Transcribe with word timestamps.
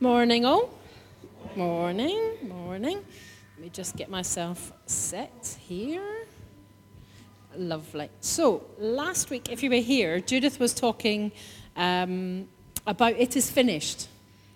Morning, 0.00 0.44
all. 0.44 0.70
Morning, 1.54 2.32
morning. 2.42 2.96
Let 2.96 3.62
me 3.62 3.70
just 3.72 3.96
get 3.96 4.10
myself 4.10 4.72
set 4.86 5.56
here. 5.60 6.26
Lovely. 7.56 8.10
So, 8.20 8.64
last 8.76 9.30
week, 9.30 9.52
if 9.52 9.62
you 9.62 9.70
were 9.70 9.76
here, 9.76 10.18
Judith 10.18 10.58
was 10.58 10.74
talking 10.74 11.30
um, 11.76 12.48
about 12.88 13.12
it 13.12 13.36
is 13.36 13.52
finished. 13.52 14.08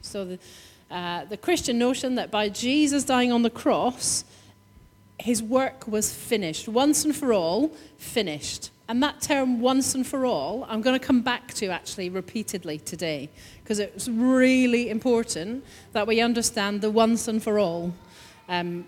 So, 0.03 0.25
the, 0.25 0.39
uh, 0.91 1.27
the 1.27 1.37
Christian 1.37 1.79
notion 1.79 2.17
that 2.17 2.33
by 2.33 2.49
Jesus 2.49 3.05
dying 3.05 3.31
on 3.31 3.43
the 3.43 3.51
cross, 3.51 4.25
his 5.21 5.41
work 5.41 5.87
was 5.87 6.13
finished, 6.13 6.67
once 6.69 7.05
and 7.05 7.15
for 7.15 7.33
all, 7.33 7.69
finished. 7.97 8.71
And 8.89 9.03
that 9.03 9.21
term, 9.21 9.61
once 9.61 9.95
and 9.95 10.07
for 10.07 10.25
all, 10.25 10.65
I'm 10.67 10.81
going 10.81 10.99
to 10.99 11.07
come 11.07 11.21
back 11.21 11.53
to 11.55 11.67
actually 11.67 12.09
repeatedly 12.09 12.79
today 12.79 13.29
because 13.63 13.79
it's 13.81 14.09
really 14.09 14.89
important 14.89 15.63
that 15.93 16.07
we 16.07 16.23
understand 16.23 16.81
the 16.81 16.91
once 16.91 17.29
and 17.29 17.43
for 17.43 17.59
all 17.59 17.93
um, 18.49 18.87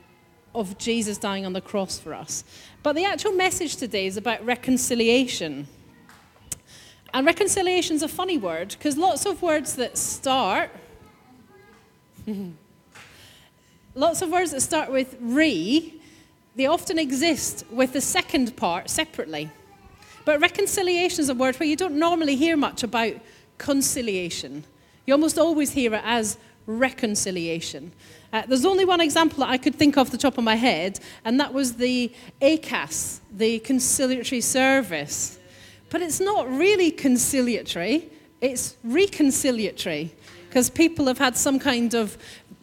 of 0.55 0.79
Jesus 0.79 1.19
dying 1.19 1.45
on 1.45 1.53
the 1.53 1.61
cross 1.61 1.99
for 1.99 2.15
us. 2.15 2.45
But 2.83 2.95
the 2.95 3.05
actual 3.05 3.33
message 3.33 3.77
today 3.77 4.07
is 4.07 4.17
about 4.17 4.43
reconciliation. 4.43 5.69
And 7.13 7.27
reconciliation 7.27 7.97
is 7.97 8.03
a 8.03 8.09
funny 8.09 8.39
word 8.39 8.71
because 8.71 8.97
lots 8.97 9.27
of 9.27 9.43
words 9.43 9.77
that 9.77 9.99
start, 9.99 10.71
lots 13.95 14.23
of 14.23 14.31
words 14.31 14.53
that 14.53 14.63
start 14.63 14.91
with 14.91 15.15
re, 15.21 16.01
they 16.57 16.65
often 16.65 16.99
exist 16.99 17.67
with 17.71 17.93
the 17.93 18.01
second 18.01 18.57
part 18.57 18.89
separately. 18.89 19.51
But 20.25 20.41
reconciliation 20.41 21.21
is 21.21 21.29
a 21.29 21.35
word 21.35 21.57
where 21.57 21.69
you 21.69 21.77
don't 21.77 21.99
normally 21.99 22.37
hear 22.37 22.57
much 22.57 22.83
about 22.83 23.15
conciliation. 23.59 24.65
You 25.07 25.15
almost 25.15 25.39
always 25.39 25.73
hear 25.73 25.95
it 25.95 26.03
as 26.05 26.37
reconciliation. 26.67 27.93
Uh, 28.33 28.43
there's 28.47 28.65
only 28.65 28.85
one 28.85 29.01
example 29.01 29.41
that 29.41 29.51
I 29.51 29.59
could 29.59 29.75
think 29.75 29.97
of 29.97 30.11
the 30.11 30.19
top 30.19 30.39
of 30.39 30.45
my 30.45 30.55
head, 30.55 31.01
and 31.25 31.41
that 31.41 31.53
was 31.53 31.75
the 31.75 32.13
ACAS, 32.41 33.21
the 33.33 33.59
conciliatory 33.61 34.41
service. 34.41 35.39
But 35.89 36.03
it's 36.03 36.21
not 36.21 36.49
really 36.49 36.93
conciliatory, 36.93 38.09
it's 38.41 38.77
reconciliatory, 38.87 40.11
because 40.49 40.71
people 40.71 41.07
have 41.07 41.19
had 41.19 41.37
some 41.37 41.59
kind 41.59 41.95
of 41.95 42.17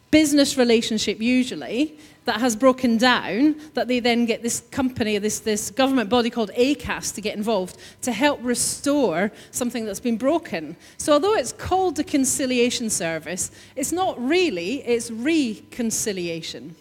business 0.09 0.57
relationship 0.57 1.19
usually, 1.19 1.97
that 2.27 2.39
has 2.39 2.55
broken 2.55 2.97
down, 2.97 3.55
that 3.73 3.87
they 3.87 3.99
then 3.99 4.25
get 4.25 4.43
this 4.43 4.59
company, 4.71 5.17
this, 5.17 5.39
this 5.39 5.71
government 5.71 6.09
body 6.09 6.29
called 6.29 6.51
ACAS 6.51 7.15
to 7.15 7.21
get 7.21 7.35
involved 7.35 7.77
to 8.01 8.11
help 8.11 8.39
restore 8.43 9.31
something 9.51 9.85
that's 9.85 9.99
been 9.99 10.17
broken. 10.17 10.77
So 10.97 11.13
although 11.13 11.33
it's 11.33 11.53
called 11.53 11.95
the 11.95 12.03
conciliation 12.03 12.89
service, 12.89 13.49
it's 13.75 13.91
not 13.91 14.21
really, 14.21 14.83
it's 14.83 15.09
reconciliation. 15.09 16.75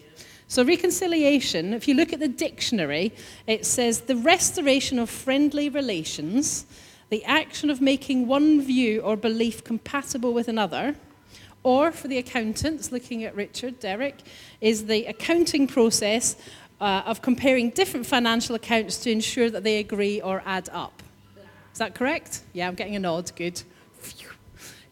So, 0.49 0.63
reconciliation, 0.63 1.73
if 1.73 1.89
you 1.89 1.93
look 1.93 2.13
at 2.13 2.21
the 2.21 2.29
dictionary, 2.29 3.13
it 3.47 3.65
says 3.65 4.01
the 4.01 4.15
restoration 4.15 4.97
of 4.97 5.09
friendly 5.09 5.67
relations, 5.67 6.65
the 7.09 7.23
action 7.25 7.69
of 7.69 7.81
making 7.81 8.27
one 8.27 8.61
view 8.61 9.01
or 9.01 9.17
belief 9.17 9.65
compatible 9.65 10.33
with 10.33 10.47
another, 10.47 10.95
or 11.67 11.91
for 11.91 12.07
the 12.07 12.17
accountants, 12.17 12.93
looking 12.93 13.25
at 13.25 13.35
Richard, 13.35 13.77
Derek, 13.81 14.15
is 14.61 14.85
the 14.85 15.05
accounting 15.05 15.67
process 15.67 16.37
uh, 16.79 17.03
of 17.05 17.21
comparing 17.21 17.71
different 17.71 18.05
financial 18.05 18.55
accounts 18.55 18.99
to 18.99 19.11
ensure 19.11 19.49
that 19.49 19.65
they 19.65 19.79
agree 19.79 20.21
or 20.21 20.41
add 20.45 20.69
up. 20.71 21.03
Is 21.73 21.79
that 21.79 21.93
correct? 21.93 22.43
Yeah, 22.53 22.69
I'm 22.69 22.75
getting 22.75 22.95
a 22.95 22.99
nod. 22.99 23.33
Good. 23.35 23.61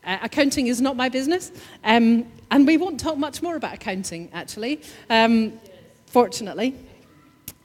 Uh, 0.04 0.18
accounting 0.22 0.68
is 0.68 0.82
not 0.82 0.98
my 0.98 1.08
business. 1.08 1.50
Um, 1.86 2.26
and 2.52 2.68
we 2.68 2.76
won't 2.76 3.00
talk 3.00 3.18
much 3.18 3.42
more 3.42 3.56
about 3.56 3.74
accounting, 3.74 4.30
actually, 4.34 4.82
um, 5.10 5.54
fortunately. 6.08 6.76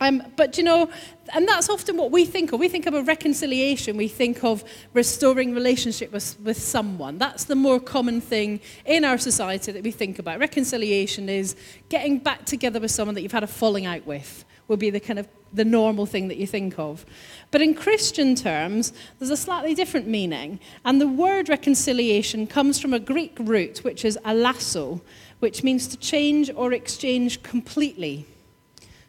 Um, 0.00 0.22
but 0.36 0.56
you 0.56 0.64
know, 0.64 0.90
and 1.34 1.46
that's 1.46 1.68
often 1.68 1.96
what 1.96 2.10
we 2.10 2.24
think 2.24 2.52
of. 2.52 2.60
We 2.60 2.68
think 2.68 2.86
of 2.86 2.94
a 2.94 3.02
reconciliation, 3.02 3.96
we 3.96 4.08
think 4.08 4.42
of 4.42 4.64
restoring 4.94 5.54
relationship 5.54 6.12
with, 6.12 6.38
with 6.40 6.60
someone. 6.60 7.18
That's 7.18 7.44
the 7.44 7.54
more 7.54 7.78
common 7.78 8.20
thing 8.20 8.60
in 8.86 9.04
our 9.04 9.18
society 9.18 9.72
that 9.72 9.84
we 9.84 9.90
think 9.90 10.18
about. 10.18 10.38
Reconciliation 10.38 11.28
is 11.28 11.54
getting 11.90 12.18
back 12.18 12.46
together 12.46 12.80
with 12.80 12.90
someone 12.90 13.14
that 13.14 13.22
you've 13.22 13.32
had 13.32 13.44
a 13.44 13.46
falling 13.46 13.84
out 13.84 14.06
with, 14.06 14.44
would 14.68 14.78
be 14.78 14.90
the 14.90 15.00
kind 15.00 15.18
of 15.18 15.28
the 15.52 15.64
normal 15.64 16.06
thing 16.06 16.28
that 16.28 16.36
you 16.38 16.46
think 16.46 16.78
of. 16.78 17.04
But 17.50 17.60
in 17.60 17.74
Christian 17.74 18.34
terms, 18.34 18.92
there's 19.18 19.30
a 19.30 19.36
slightly 19.36 19.74
different 19.74 20.06
meaning. 20.06 20.60
And 20.84 21.00
the 21.00 21.08
word 21.08 21.48
reconciliation 21.48 22.46
comes 22.46 22.80
from 22.80 22.94
a 22.94 23.00
Greek 23.00 23.36
root, 23.38 23.78
which 23.78 24.04
is 24.04 24.18
allasso, 24.24 25.00
which 25.40 25.62
means 25.62 25.88
to 25.88 25.96
change 25.96 26.50
or 26.54 26.72
exchange 26.72 27.42
completely. 27.42 28.26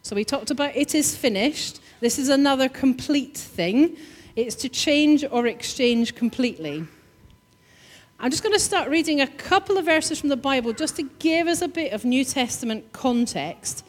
So 0.03 0.15
we 0.15 0.23
talked 0.23 0.49
about 0.49 0.75
it 0.75 0.95
is 0.95 1.15
finished. 1.15 1.79
This 1.99 2.17
is 2.17 2.29
another 2.29 2.67
complete 2.67 3.37
thing. 3.37 3.97
It's 4.35 4.55
to 4.55 4.69
change 4.69 5.23
or 5.29 5.45
exchange 5.45 6.15
completely. 6.15 6.85
I'm 8.19 8.31
just 8.31 8.43
going 8.43 8.53
to 8.53 8.59
start 8.59 8.89
reading 8.89 9.21
a 9.21 9.27
couple 9.27 9.77
of 9.77 9.85
verses 9.85 10.19
from 10.19 10.29
the 10.29 10.37
Bible 10.37 10.73
just 10.73 10.95
to 10.97 11.03
give 11.19 11.47
us 11.47 11.61
a 11.61 11.67
bit 11.67 11.93
of 11.93 12.05
New 12.05 12.23
Testament 12.23 12.93
context. 12.93 13.85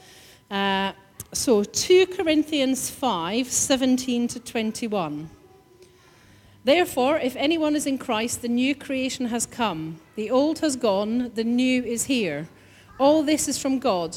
Uh, 0.51 0.93
so, 1.33 1.65
2 1.65 2.06
Corinthians 2.09 2.91
5 2.91 3.47
17 3.47 4.28
to 4.28 4.41
21. 4.41 5.31
Therefore, 6.65 7.19
if 7.19 7.34
anyone 7.37 7.75
is 7.75 7.87
in 7.87 7.99
Christ, 7.99 8.43
the 8.43 8.49
new 8.49 8.75
creation 8.75 9.27
has 9.27 9.47
come. 9.47 9.99
The 10.15 10.31
old 10.31 10.59
has 10.59 10.77
gone, 10.77 11.33
the 11.34 11.45
new 11.45 11.83
is 11.83 12.05
here. 12.05 12.49
All 13.01 13.22
this 13.22 13.49
is 13.49 13.59
from 13.59 13.78
God, 13.78 14.17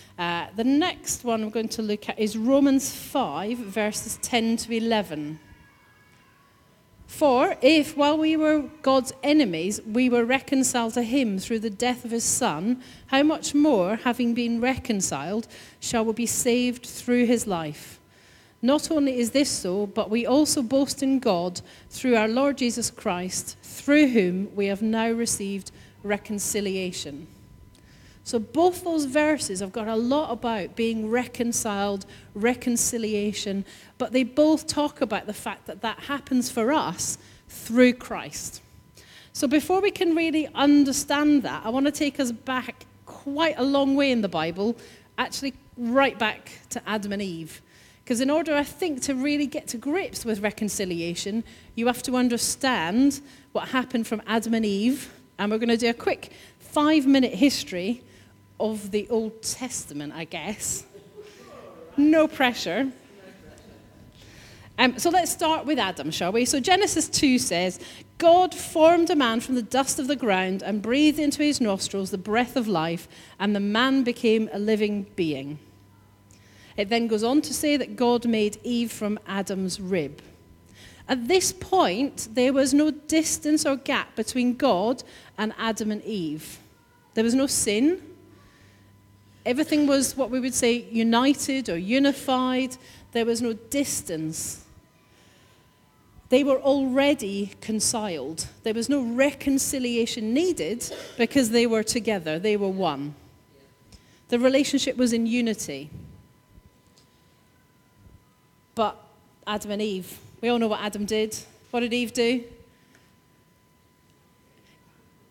Uh, 0.17 0.47
the 0.55 0.63
next 0.63 1.23
one 1.23 1.43
we're 1.43 1.51
going 1.51 1.69
to 1.69 1.81
look 1.81 2.09
at 2.09 2.19
is 2.19 2.37
Romans 2.37 2.93
5, 2.93 3.57
verses 3.57 4.19
10 4.21 4.57
to 4.57 4.75
11. 4.75 5.39
For 7.07 7.57
if, 7.61 7.97
while 7.97 8.17
we 8.17 8.37
were 8.37 8.69
God's 8.81 9.13
enemies, 9.21 9.81
we 9.85 10.09
were 10.09 10.23
reconciled 10.23 10.93
to 10.93 11.03
him 11.03 11.39
through 11.39 11.59
the 11.59 11.69
death 11.69 12.05
of 12.05 12.11
his 12.11 12.23
Son, 12.23 12.81
how 13.07 13.21
much 13.21 13.53
more, 13.53 13.97
having 13.97 14.33
been 14.33 14.61
reconciled, 14.61 15.47
shall 15.79 16.05
we 16.05 16.13
be 16.13 16.25
saved 16.25 16.85
through 16.85 17.25
his 17.25 17.45
life? 17.45 17.99
Not 18.61 18.91
only 18.91 19.19
is 19.19 19.31
this 19.31 19.49
so, 19.49 19.87
but 19.87 20.09
we 20.09 20.25
also 20.25 20.61
boast 20.61 21.01
in 21.01 21.19
God 21.19 21.61
through 21.89 22.15
our 22.15 22.27
Lord 22.27 22.57
Jesus 22.57 22.89
Christ, 22.89 23.57
through 23.61 24.07
whom 24.07 24.55
we 24.55 24.67
have 24.67 24.81
now 24.81 25.11
received 25.11 25.71
reconciliation. 26.03 27.27
So, 28.23 28.37
both 28.37 28.83
those 28.83 29.05
verses 29.05 29.61
have 29.61 29.71
got 29.71 29.87
a 29.87 29.95
lot 29.95 30.31
about 30.31 30.75
being 30.75 31.09
reconciled, 31.09 32.05
reconciliation, 32.35 33.65
but 33.97 34.11
they 34.11 34.23
both 34.23 34.67
talk 34.67 35.01
about 35.01 35.25
the 35.25 35.33
fact 35.33 35.65
that 35.65 35.81
that 35.81 36.01
happens 36.01 36.51
for 36.51 36.71
us 36.71 37.17
through 37.49 37.93
Christ. 37.93 38.61
So, 39.33 39.47
before 39.47 39.81
we 39.81 39.89
can 39.89 40.15
really 40.15 40.47
understand 40.53 41.43
that, 41.43 41.65
I 41.65 41.69
want 41.69 41.87
to 41.87 41.91
take 41.91 42.19
us 42.19 42.31
back 42.31 42.85
quite 43.05 43.55
a 43.57 43.63
long 43.63 43.95
way 43.95 44.11
in 44.11 44.21
the 44.21 44.29
Bible, 44.29 44.77
actually, 45.17 45.55
right 45.75 46.17
back 46.17 46.51
to 46.69 46.81
Adam 46.87 47.13
and 47.13 47.21
Eve. 47.23 47.59
Because, 48.03 48.21
in 48.21 48.29
order, 48.29 48.53
I 48.55 48.63
think, 48.63 49.01
to 49.03 49.15
really 49.15 49.47
get 49.47 49.67
to 49.69 49.77
grips 49.77 50.25
with 50.25 50.41
reconciliation, 50.41 51.43
you 51.73 51.87
have 51.87 52.03
to 52.03 52.15
understand 52.15 53.19
what 53.51 53.69
happened 53.69 54.05
from 54.05 54.21
Adam 54.27 54.53
and 54.53 54.65
Eve 54.65 55.11
and 55.41 55.51
we're 55.51 55.57
going 55.57 55.69
to 55.69 55.77
do 55.77 55.89
a 55.89 55.93
quick 55.93 56.31
five 56.59 57.07
minute 57.07 57.33
history 57.33 58.03
of 58.61 58.91
the 58.91 59.07
Old 59.09 59.41
Testament, 59.41 60.13
I 60.13 60.25
guess. 60.25 60.85
No 61.97 62.27
pressure. 62.27 62.91
Um, 64.77 64.97
so 64.97 65.09
let's 65.09 65.31
start 65.31 65.65
with 65.65 65.77
Adam, 65.77 66.09
shall 66.11 66.31
we? 66.31 66.45
So 66.45 66.59
Genesis 66.59 67.07
2 67.09 67.37
says, 67.37 67.79
God 68.17 68.55
formed 68.55 69.09
a 69.09 69.15
man 69.15 69.39
from 69.39 69.55
the 69.55 69.61
dust 69.61 69.99
of 69.99 70.07
the 70.07 70.15
ground 70.15 70.63
and 70.63 70.81
breathed 70.81 71.19
into 71.19 71.43
his 71.43 71.59
nostrils 71.59 72.11
the 72.11 72.17
breath 72.17 72.55
of 72.55 72.67
life, 72.67 73.07
and 73.39 73.55
the 73.55 73.59
man 73.59 74.03
became 74.03 74.49
a 74.53 74.59
living 74.59 75.07
being. 75.15 75.59
It 76.77 76.89
then 76.89 77.07
goes 77.07 77.23
on 77.23 77.41
to 77.41 77.53
say 77.53 77.77
that 77.77 77.95
God 77.95 78.25
made 78.25 78.59
Eve 78.63 78.91
from 78.91 79.19
Adam's 79.27 79.79
rib. 79.79 80.21
At 81.07 81.27
this 81.27 81.51
point, 81.51 82.29
there 82.31 82.53
was 82.53 82.73
no 82.73 82.91
distance 82.91 83.65
or 83.65 83.75
gap 83.75 84.15
between 84.15 84.55
God 84.55 85.03
and 85.37 85.53
Adam 85.57 85.91
and 85.91 86.03
Eve. 86.03 86.59
There 87.13 87.23
was 87.23 87.35
no 87.35 87.47
sin. 87.47 88.01
Everything 89.45 89.87
was 89.87 90.15
what 90.15 90.29
we 90.29 90.39
would 90.39 90.53
say 90.53 90.85
united 90.91 91.69
or 91.69 91.77
unified. 91.77 92.77
There 93.11 93.25
was 93.25 93.41
no 93.41 93.53
distance. 93.53 94.65
They 96.29 96.43
were 96.43 96.61
already 96.61 97.51
conciled. 97.59 98.47
There 98.63 98.73
was 98.73 98.87
no 98.87 99.01
reconciliation 99.01 100.33
needed 100.33 100.85
because 101.17 101.49
they 101.49 101.67
were 101.67 101.83
together, 101.83 102.39
they 102.39 102.55
were 102.55 102.69
one. 102.69 103.15
The 104.29 104.39
relationship 104.39 104.95
was 104.95 105.11
in 105.11 105.25
unity. 105.25 105.89
But 108.75 108.95
Adam 109.45 109.71
and 109.71 109.81
Eve, 109.81 110.19
we 110.39 110.47
all 110.47 110.57
know 110.57 110.69
what 110.69 110.79
Adam 110.79 111.03
did. 111.03 111.37
What 111.71 111.81
did 111.81 111.93
Eve 111.93 112.13
do? 112.13 112.43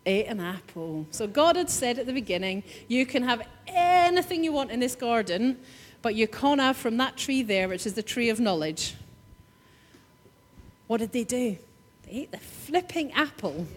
Ate 0.05 0.27
an 0.27 0.39
apple. 0.39 1.05
So 1.11 1.27
God 1.27 1.55
had 1.55 1.69
said 1.69 1.99
at 1.99 2.05
the 2.05 2.13
beginning, 2.13 2.63
you 2.87 3.05
can 3.05 3.23
have 3.23 3.47
anything 3.67 4.43
you 4.43 4.51
want 4.51 4.71
in 4.71 4.79
this 4.79 4.95
garden, 4.95 5.59
but 6.01 6.15
you 6.15 6.27
can't 6.27 6.59
have 6.59 6.77
from 6.77 6.97
that 6.97 7.17
tree 7.17 7.43
there, 7.43 7.67
which 7.67 7.85
is 7.85 7.93
the 7.93 8.03
tree 8.03 8.29
of 8.29 8.39
knowledge. 8.39 8.95
What 10.87 10.97
did 10.97 11.11
they 11.11 11.23
do? 11.23 11.57
They 12.03 12.11
ate 12.11 12.31
the 12.31 12.39
flipping 12.39 13.11
apple 13.13 13.67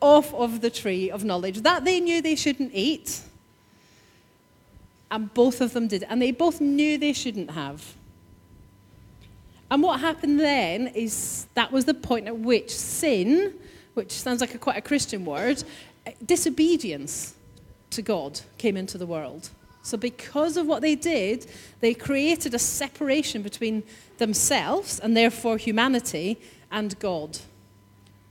off 0.00 0.32
of 0.32 0.60
the 0.60 0.70
tree 0.70 1.10
of 1.10 1.24
knowledge 1.24 1.62
that 1.62 1.84
they 1.84 2.00
knew 2.00 2.22
they 2.22 2.36
shouldn't 2.36 2.70
eat. 2.72 3.20
And 5.10 5.32
both 5.34 5.60
of 5.60 5.72
them 5.72 5.88
did. 5.88 6.04
And 6.04 6.20
they 6.20 6.32
both 6.32 6.60
knew 6.60 6.98
they 6.98 7.12
shouldn't 7.12 7.50
have. 7.50 7.94
And 9.70 9.82
what 9.82 10.00
happened 10.00 10.40
then 10.40 10.88
is 10.88 11.46
that 11.54 11.72
was 11.72 11.84
the 11.84 11.94
point 11.94 12.26
at 12.26 12.38
which 12.38 12.70
sin, 12.70 13.54
which 13.96 14.12
sounds 14.12 14.40
like 14.42 14.54
a, 14.54 14.58
quite 14.58 14.76
a 14.76 14.82
Christian 14.82 15.24
word, 15.24 15.64
eh, 16.04 16.12
disobedience 16.24 17.34
to 17.90 18.02
God 18.02 18.40
came 18.58 18.76
into 18.76 18.98
the 18.98 19.06
world. 19.06 19.48
So, 19.82 19.96
because 19.96 20.56
of 20.56 20.66
what 20.66 20.82
they 20.82 20.94
did, 20.94 21.46
they 21.80 21.94
created 21.94 22.52
a 22.54 22.58
separation 22.58 23.42
between 23.42 23.84
themselves 24.18 24.98
and 24.98 25.16
therefore 25.16 25.56
humanity 25.56 26.38
and 26.70 26.98
God. 26.98 27.38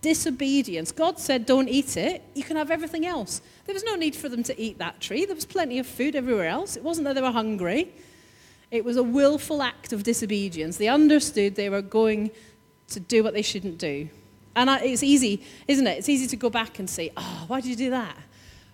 Disobedience. 0.01 0.91
God 0.91 1.17
said, 1.17 1.45
Don't 1.45 1.69
eat 1.69 1.97
it. 1.97 2.21
You 2.35 2.43
can 2.43 2.57
have 2.57 2.69
everything 2.69 3.05
else. 3.07 3.41
There 3.65 3.73
was 3.73 3.83
no 3.83 3.95
need 3.95 4.15
for 4.15 4.29
them 4.29 4.43
to 4.43 4.61
eat 4.61 4.77
that 4.77 4.99
tree. 4.99 5.25
There 5.25 5.33
was 5.33 5.45
plenty 5.45 5.79
of 5.79 5.87
food 5.87 6.15
everywhere 6.15 6.47
else. 6.47 6.75
It 6.75 6.83
wasn't 6.83 7.05
that 7.05 7.13
they 7.13 7.21
were 7.21 7.31
hungry, 7.31 7.91
it 8.69 8.85
was 8.85 8.97
a 8.97 9.03
willful 9.03 9.63
act 9.63 9.93
of 9.93 10.03
disobedience. 10.03 10.77
They 10.77 10.89
understood 10.89 11.55
they 11.55 11.69
were 11.69 11.81
going 11.81 12.31
to 12.89 12.99
do 12.99 13.23
what 13.23 13.33
they 13.33 13.41
shouldn't 13.41 13.77
do. 13.77 14.09
And 14.55 14.69
it's 14.83 15.03
easy, 15.03 15.43
isn't 15.67 15.85
it? 15.85 15.97
It's 15.97 16.09
easy 16.09 16.27
to 16.27 16.35
go 16.35 16.49
back 16.49 16.79
and 16.79 16.89
say, 16.89 17.11
Oh, 17.17 17.43
why 17.47 17.61
did 17.61 17.69
you 17.69 17.75
do 17.75 17.89
that? 17.89 18.15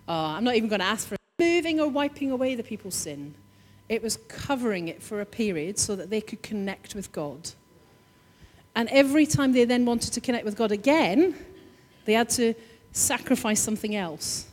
Oh, 0.07 0.25
I'm 0.25 0.44
not 0.44 0.56
even 0.56 0.69
going 0.69 0.80
to 0.80 0.86
ask 0.86 1.07
for 1.07 1.16
moving 1.39 1.80
or 1.80 1.88
wiping 1.88 2.31
away 2.31 2.56
the 2.56 2.63
people's 2.63 2.95
sin. 2.95 3.33
It 3.89 4.04
was 4.04 4.18
covering 4.28 4.88
it 4.88 5.01
for 5.01 5.22
a 5.22 5.25
period 5.25 5.80
so 5.80 5.95
that 5.95 6.10
they 6.10 6.22
could 6.22 6.44
connect 6.44 6.95
with 6.95 7.12
God. 7.12 7.51
And 8.75 8.88
every 8.89 9.25
time 9.25 9.51
they 9.51 9.66
then 9.66 9.86
wanted 9.86 10.13
to 10.13 10.22
connect 10.22 10.45
with 10.45 10.56
God 10.56 10.72
again, 10.72 11.36
they 12.06 12.13
had 12.13 12.30
to 12.31 12.54
sacrifice 12.92 13.60
something 13.60 13.95
else. 13.95 14.48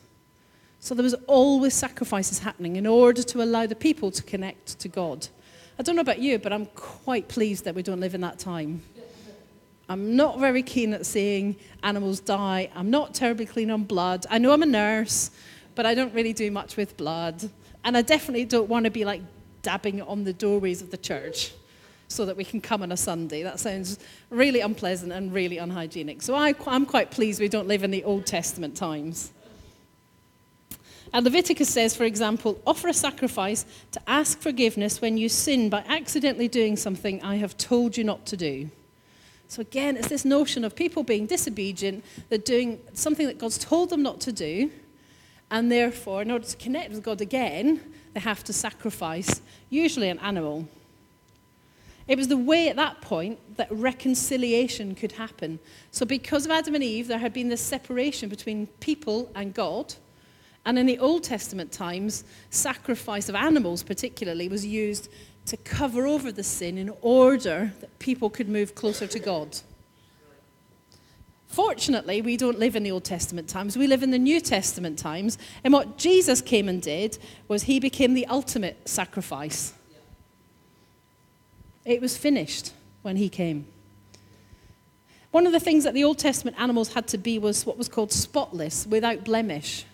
So 0.80 0.94
there 0.94 1.04
was 1.04 1.14
always 1.26 1.74
sacrifices 1.74 2.38
happening 2.38 2.76
in 2.76 2.86
order 2.86 3.22
to 3.22 3.42
allow 3.42 3.66
the 3.66 3.76
people 3.76 4.10
to 4.12 4.22
connect 4.22 4.78
to 4.80 4.88
God. 4.88 5.28
I 5.78 5.82
don't 5.82 5.94
know 5.94 6.02
about 6.02 6.20
you, 6.20 6.38
but 6.38 6.52
I'm 6.52 6.66
quite 6.66 7.28
pleased 7.28 7.64
that 7.64 7.74
we 7.74 7.82
don't 7.82 8.00
live 8.00 8.14
in 8.14 8.20
that 8.22 8.38
time. 8.38 8.82
I'm 9.88 10.16
not 10.16 10.38
very 10.38 10.62
keen 10.62 10.92
at 10.92 11.06
seeing 11.06 11.56
animals 11.82 12.20
die. 12.20 12.68
I'm 12.74 12.90
not 12.90 13.14
terribly 13.14 13.46
keen 13.46 13.70
on 13.70 13.84
blood. 13.84 14.26
I 14.28 14.38
know 14.38 14.52
I'm 14.52 14.62
a 14.62 14.66
nurse, 14.66 15.30
but 15.74 15.86
I 15.86 15.94
don't 15.94 16.12
really 16.12 16.34
do 16.34 16.50
much 16.50 16.76
with 16.76 16.96
blood. 16.96 17.48
And 17.84 17.96
I 17.96 18.02
definitely 18.02 18.44
don't 18.44 18.68
want 18.68 18.84
to 18.84 18.90
be 18.90 19.04
like 19.04 19.22
dabbing 19.62 20.02
on 20.02 20.24
the 20.24 20.32
doorways 20.32 20.82
of 20.82 20.90
the 20.90 20.98
church 20.98 21.52
so 22.08 22.26
that 22.26 22.36
we 22.36 22.44
can 22.44 22.60
come 22.60 22.82
on 22.82 22.92
a 22.92 22.96
Sunday. 22.96 23.42
That 23.42 23.60
sounds 23.60 23.98
really 24.30 24.60
unpleasant 24.60 25.12
and 25.12 25.32
really 25.32 25.58
unhygienic. 25.58 26.20
So 26.22 26.34
I, 26.34 26.54
am 26.66 26.84
quite 26.84 27.10
pleased 27.10 27.40
we 27.40 27.48
don't 27.48 27.68
live 27.68 27.82
in 27.82 27.90
the 27.90 28.04
Old 28.04 28.26
Testament 28.26 28.76
times. 28.76 29.32
And 31.12 31.24
Leviticus 31.24 31.70
says, 31.70 31.96
for 31.96 32.04
example, 32.04 32.60
offer 32.66 32.88
a 32.88 32.94
sacrifice 32.94 33.64
to 33.92 34.00
ask 34.06 34.40
forgiveness 34.40 35.00
when 35.00 35.16
you 35.16 35.30
sin 35.30 35.70
by 35.70 35.82
accidentally 35.88 36.48
doing 36.48 36.76
something 36.76 37.22
I 37.22 37.36
have 37.36 37.56
told 37.56 37.96
you 37.96 38.04
not 38.04 38.26
to 38.26 38.36
do. 38.36 38.70
So 39.48 39.62
again, 39.62 39.96
it's 39.96 40.08
this 40.08 40.26
notion 40.26 40.62
of 40.62 40.76
people 40.76 41.02
being 41.02 41.26
disobedient, 41.26 42.04
they're 42.28 42.38
doing 42.38 42.80
something 42.92 43.26
that 43.26 43.38
God's 43.38 43.58
told 43.58 43.90
them 43.90 44.02
not 44.02 44.20
to 44.20 44.32
do, 44.32 44.70
and 45.50 45.72
therefore, 45.72 46.20
in 46.20 46.30
order 46.30 46.44
to 46.44 46.56
connect 46.58 46.92
with 46.92 47.02
God 47.02 47.22
again, 47.22 47.80
they 48.12 48.20
have 48.20 48.44
to 48.44 48.52
sacrifice, 48.52 49.40
usually 49.70 50.10
an 50.10 50.18
animal. 50.18 50.68
It 52.06 52.18
was 52.18 52.28
the 52.28 52.36
way 52.36 52.68
at 52.68 52.76
that 52.76 53.00
point 53.00 53.38
that 53.56 53.68
reconciliation 53.70 54.94
could 54.94 55.12
happen. 55.12 55.58
So, 55.90 56.04
because 56.04 56.44
of 56.44 56.50
Adam 56.50 56.74
and 56.74 56.84
Eve, 56.84 57.08
there 57.08 57.18
had 57.18 57.32
been 57.32 57.48
this 57.48 57.60
separation 57.60 58.28
between 58.28 58.66
people 58.80 59.30
and 59.34 59.54
God. 59.54 59.94
And 60.66 60.78
in 60.78 60.86
the 60.86 60.98
Old 60.98 61.22
Testament 61.22 61.72
times, 61.72 62.24
sacrifice 62.50 63.28
of 63.30 63.34
animals, 63.34 63.82
particularly, 63.82 64.48
was 64.48 64.66
used 64.66 65.10
to 65.48 65.56
cover 65.56 66.06
over 66.06 66.30
the 66.30 66.42
sin 66.42 66.78
in 66.78 66.92
order 67.00 67.72
that 67.80 67.98
people 67.98 68.30
could 68.30 68.48
move 68.48 68.74
closer 68.74 69.06
to 69.06 69.18
God. 69.18 69.58
Fortunately, 71.46 72.20
we 72.20 72.36
don't 72.36 72.58
live 72.58 72.76
in 72.76 72.82
the 72.82 72.90
Old 72.90 73.04
Testament 73.04 73.48
times. 73.48 73.76
We 73.76 73.86
live 73.86 74.02
in 74.02 74.10
the 74.10 74.18
New 74.18 74.40
Testament 74.40 74.98
times. 74.98 75.38
And 75.64 75.72
what 75.72 75.96
Jesus 75.96 76.42
came 76.42 76.68
and 76.68 76.82
did 76.82 77.18
was 77.48 77.62
he 77.62 77.80
became 77.80 78.12
the 78.12 78.26
ultimate 78.26 78.86
sacrifice. 78.86 79.72
It 81.86 82.02
was 82.02 82.18
finished 82.18 82.74
when 83.00 83.16
he 83.16 83.30
came. 83.30 83.66
One 85.30 85.46
of 85.46 85.52
the 85.52 85.60
things 85.60 85.84
that 85.84 85.94
the 85.94 86.04
Old 86.04 86.18
Testament 86.18 86.60
animals 86.60 86.92
had 86.92 87.08
to 87.08 87.18
be 87.18 87.38
was 87.38 87.64
what 87.64 87.78
was 87.78 87.88
called 87.88 88.12
spotless, 88.12 88.86
without 88.86 89.24
blemish. 89.24 89.86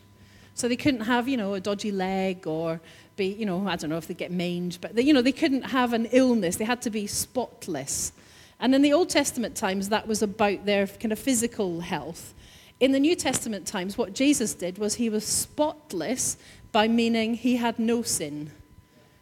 So 0.54 0.68
they 0.68 0.76
couldn't 0.76 1.02
have, 1.02 1.28
you 1.28 1.36
know, 1.36 1.54
a 1.54 1.60
dodgy 1.60 1.92
leg 1.92 2.46
or 2.46 2.80
be, 3.16 3.26
you 3.26 3.46
know, 3.46 3.66
I 3.66 3.76
don't 3.76 3.90
know 3.90 3.96
if 3.96 4.06
they 4.06 4.14
get 4.14 4.30
mange, 4.30 4.80
but 4.80 4.94
they, 4.94 5.02
you 5.02 5.12
know, 5.12 5.22
they 5.22 5.32
couldn't 5.32 5.62
have 5.62 5.92
an 5.92 6.06
illness. 6.06 6.56
They 6.56 6.64
had 6.64 6.82
to 6.82 6.90
be 6.90 7.06
spotless. 7.06 8.12
And 8.60 8.74
in 8.74 8.82
the 8.82 8.92
Old 8.92 9.10
Testament 9.10 9.56
times, 9.56 9.88
that 9.88 10.06
was 10.06 10.22
about 10.22 10.66
their 10.66 10.86
kind 10.86 11.12
of 11.12 11.18
physical 11.18 11.80
health. 11.80 12.34
In 12.80 12.92
the 12.92 13.00
New 13.00 13.14
Testament 13.14 13.66
times, 13.66 13.96
what 13.96 14.14
Jesus 14.14 14.54
did 14.54 14.78
was 14.78 14.94
he 14.94 15.08
was 15.08 15.24
spotless 15.24 16.36
by 16.72 16.88
meaning 16.88 17.34
he 17.34 17.56
had 17.56 17.78
no 17.78 18.02
sin. 18.02 18.50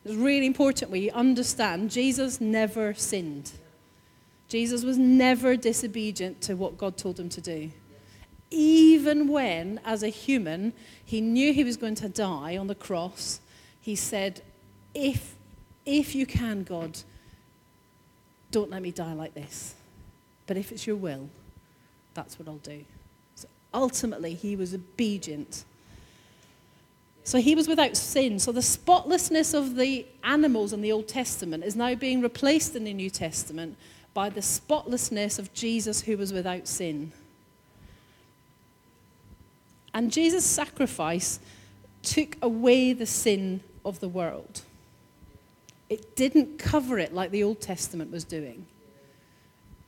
It's 0.05 0.14
really 0.14 0.47
important 0.47 0.90
we 0.90 1.11
understand 1.11 1.90
Jesus 1.90 2.40
never 2.40 2.95
sinned. 2.95 3.52
Jesus 4.49 4.85
was 4.85 4.99
never 4.99 5.57
disobedient 5.57 6.40
to 6.43 6.55
what 6.55 6.76
God 6.76 6.97
told 6.97 7.19
him 7.19 7.28
to 7.31 7.40
do. 7.40 7.71
Even 8.50 9.28
when, 9.28 9.81
as 9.85 10.02
a 10.02 10.09
human, 10.09 10.75
he 11.05 11.21
knew 11.21 11.52
he 11.52 11.64
was 11.64 11.76
going 11.76 11.95
to 11.97 12.09
die 12.09 12.57
on 12.57 12.66
the 12.66 12.75
cross, 12.75 13.40
he 13.83 13.97
said, 13.97 14.41
If, 14.95 15.35
if 15.85 16.15
you 16.15 16.25
can, 16.25 16.62
God, 16.62 16.99
don't 18.51 18.71
let 18.71 18.81
me 18.81 18.93
die 18.93 19.12
like 19.12 19.35
this. 19.35 19.75
But 20.47 20.57
if 20.57 20.73
it's 20.73 20.87
your 20.87 20.97
will, 20.97 21.29
that's 22.15 22.39
what 22.39 22.49
I'll 22.49 22.57
do. 22.57 22.85
So 23.35 23.49
ultimately, 23.75 24.35
he 24.35 24.57
was 24.57 24.73
obedient. 24.73 25.65
So 27.25 27.39
he 27.39 27.55
was 27.55 27.69
without 27.69 27.97
sin. 27.97 28.39
So 28.39 28.53
the 28.53 28.62
spotlessness 28.62 29.53
of 29.55 29.77
the 29.77 30.07
animals 30.25 30.73
in 30.73 30.81
the 30.81 30.93
Old 30.93 31.09
Testament 31.09 31.65
is 31.65 31.77
now 31.77 31.95
being 31.95 32.21
replaced 32.21 32.77
in 32.77 32.85
the 32.85 32.95
New 32.95 33.11
Testament 33.11 33.77
by 34.15 34.29
the 34.29 34.43
spotlessness 34.43 35.39
of 35.39 35.53
Jesus 35.55 36.03
who 36.03 36.17
was 36.17 36.33
without 36.33 36.69
sin. 36.69 37.12
And 39.95 40.12
Jesus' 40.12 40.45
sacrifice 40.45 41.41
took 42.03 42.37
away 42.43 42.93
the 42.93 43.07
sin 43.07 43.62
of 43.85 44.01
the 44.01 44.09
world. 44.09 44.62
It 45.89 46.17
didn't 46.17 46.59
cover 46.59 46.99
it 46.99 47.12
like 47.12 47.31
the 47.31 47.43
Old 47.43 47.61
Testament 47.61 48.11
was 48.11 48.25
doing. 48.25 48.67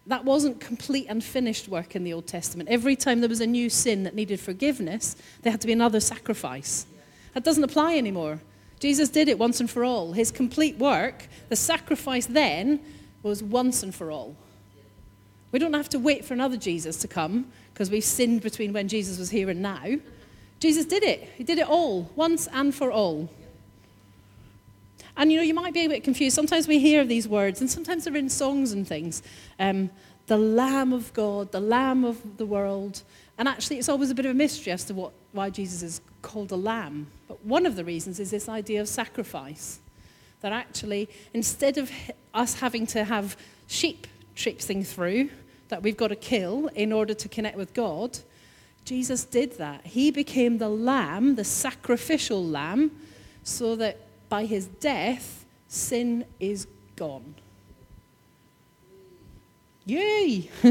That 0.07 0.25
wasn't 0.25 0.61
complete 0.61 1.07
and 1.09 1.25
finished 1.25 1.67
work 1.67 1.97
in 1.97 2.05
the 2.05 2.13
Old 2.13 2.27
Testament. 2.27 2.69
Every 2.69 2.95
time 2.95 3.21
there 3.21 3.29
was 3.29 3.41
a 3.41 3.47
new 3.47 3.71
sin 3.71 4.03
that 4.03 4.15
needed 4.15 4.39
forgiveness, 4.39 5.17
there 5.43 5.51
had 5.51 5.63
to 5.63 5.67
be 5.67 5.73
another 5.73 6.01
sacrifice. 6.01 6.87
That 7.33 7.43
doesn't 7.43 7.65
apply 7.65 7.97
anymore. 7.97 8.41
Jesus 8.81 9.09
did 9.09 9.29
it 9.29 9.39
once 9.39 9.61
and 9.61 9.71
for 9.71 9.83
all. 9.83 10.13
His 10.13 10.31
complete 10.31 10.77
work, 10.77 11.27
the 11.49 11.57
sacrifice 11.57 12.27
then, 12.27 12.81
was 13.23 13.43
once 13.43 13.83
and 13.83 13.95
for 13.95 14.11
all. 14.11 14.37
We 15.53 15.59
don't 15.59 15.73
have 15.73 15.89
to 15.91 15.99
wait 15.99 16.25
for 16.25 16.35
another 16.35 16.57
Jesus 16.59 16.97
to 16.99 17.09
come 17.09 17.51
because 17.73 17.91
we've 17.91 18.05
sinned 18.05 18.43
between 18.43 18.73
when 18.73 18.89
Jesus 18.89 19.19
was 19.19 19.31
here 19.31 19.49
and 19.49 19.63
now. 19.63 19.97
Jesus 20.61 20.85
did 20.85 21.03
it. 21.03 21.31
He 21.37 21.45
did 21.45 21.59
it 21.59 21.69
all, 21.69 22.11
once 22.15 22.47
and 22.49 22.75
for 22.75 22.91
all. 22.93 23.31
And 25.17 25.31
you 25.31 25.39
know, 25.39 25.45
you 25.45 25.55
might 25.55 25.75
be 25.75 25.85
a 25.85 25.89
bit 25.89 26.03
confused. 26.03 26.35
Sometimes 26.35 26.67
we 26.67 26.79
hear 26.79 27.05
these 27.05 27.29
words, 27.29 27.61
and 27.61 27.71
sometimes 27.71 28.05
they're 28.05 28.17
in 28.17 28.29
songs 28.29 28.73
and 28.73 28.87
things. 28.87 29.23
Um, 29.59 29.91
the 30.27 30.37
Lamb 30.37 30.93
of 30.93 31.13
God, 31.13 31.53
the 31.53 31.61
Lamb 31.61 32.05
of 32.05 32.37
the 32.37 32.47
world. 32.47 33.03
And 33.37 33.49
actually, 33.49 33.79
it's 33.79 33.89
always 33.89 34.11
a 34.11 34.15
bit 34.15 34.27
of 34.27 34.33
a 34.33 34.35
mystery 34.35 34.73
as 34.73 34.85
to 34.85 34.95
what, 34.95 35.13
why 35.33 35.51
Jesus 35.51 35.83
is 35.83 36.01
called 36.23 36.53
a 36.53 36.57
lamb. 36.57 37.09
But 37.29 37.45
one 37.45 37.67
of 37.67 37.77
the 37.77 37.85
reasons 37.85 38.21
is 38.21 38.31
this 38.31 38.49
idea 38.49 38.81
of 38.81 38.89
sacrifice. 38.89 39.81
That 40.41 40.53
actually, 40.53 41.09
instead 41.33 41.79
of 41.79 41.91
us 42.33 42.61
having 42.61 42.87
to 42.89 43.05
have 43.05 43.37
sheep 43.67 44.07
traipsing 44.37 44.85
through 44.85 45.31
that 45.69 45.83
we've 45.83 45.97
got 45.97 46.09
to 46.09 46.17
kill 46.17 46.69
in 46.75 46.93
order 46.93 47.15
to 47.15 47.29
connect 47.29 47.57
with 47.57 47.73
God, 47.73 48.19
Jesus 48.85 49.25
did 49.25 49.59
that. 49.59 49.87
He 49.87 50.11
became 50.11 50.59
the 50.59 50.69
lamb, 50.69 51.37
the 51.37 51.45
sacrificial 51.45 52.45
lamb, 52.45 52.91
so 53.43 53.75
that 53.77 53.99
by 54.29 54.45
his 54.45 54.67
death, 54.67 55.45
sin 55.69 56.25
is 56.41 56.67
gone. 56.97 57.35
Yay! 59.87 60.51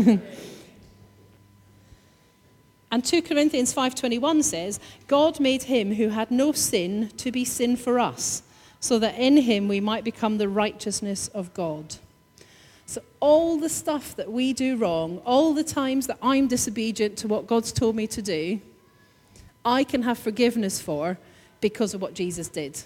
and 2.91 3.05
2 3.05 3.21
Corinthians 3.21 3.73
5:21 3.73 4.43
says, 4.43 4.79
God 5.07 5.39
made 5.39 5.63
him 5.63 5.93
who 5.93 6.09
had 6.09 6.31
no 6.31 6.51
sin 6.51 7.09
to 7.17 7.31
be 7.31 7.45
sin 7.45 7.75
for 7.75 7.99
us, 7.99 8.43
so 8.79 8.97
that 8.99 9.17
in 9.17 9.37
him 9.37 9.67
we 9.67 9.79
might 9.79 10.03
become 10.03 10.37
the 10.37 10.49
righteousness 10.49 11.27
of 11.29 11.53
God. 11.53 11.95
So, 12.85 13.01
all 13.19 13.57
the 13.57 13.69
stuff 13.69 14.15
that 14.17 14.31
we 14.31 14.53
do 14.53 14.77
wrong, 14.77 15.19
all 15.25 15.53
the 15.53 15.63
times 15.63 16.07
that 16.07 16.17
I'm 16.21 16.47
disobedient 16.47 17.17
to 17.19 17.27
what 17.27 17.47
God's 17.47 17.71
told 17.71 17.95
me 17.95 18.07
to 18.07 18.21
do, 18.21 18.59
I 19.63 19.83
can 19.83 20.01
have 20.01 20.19
forgiveness 20.19 20.81
for 20.81 21.17
because 21.61 21.93
of 21.93 22.01
what 22.01 22.13
Jesus 22.13 22.49
did. 22.49 22.83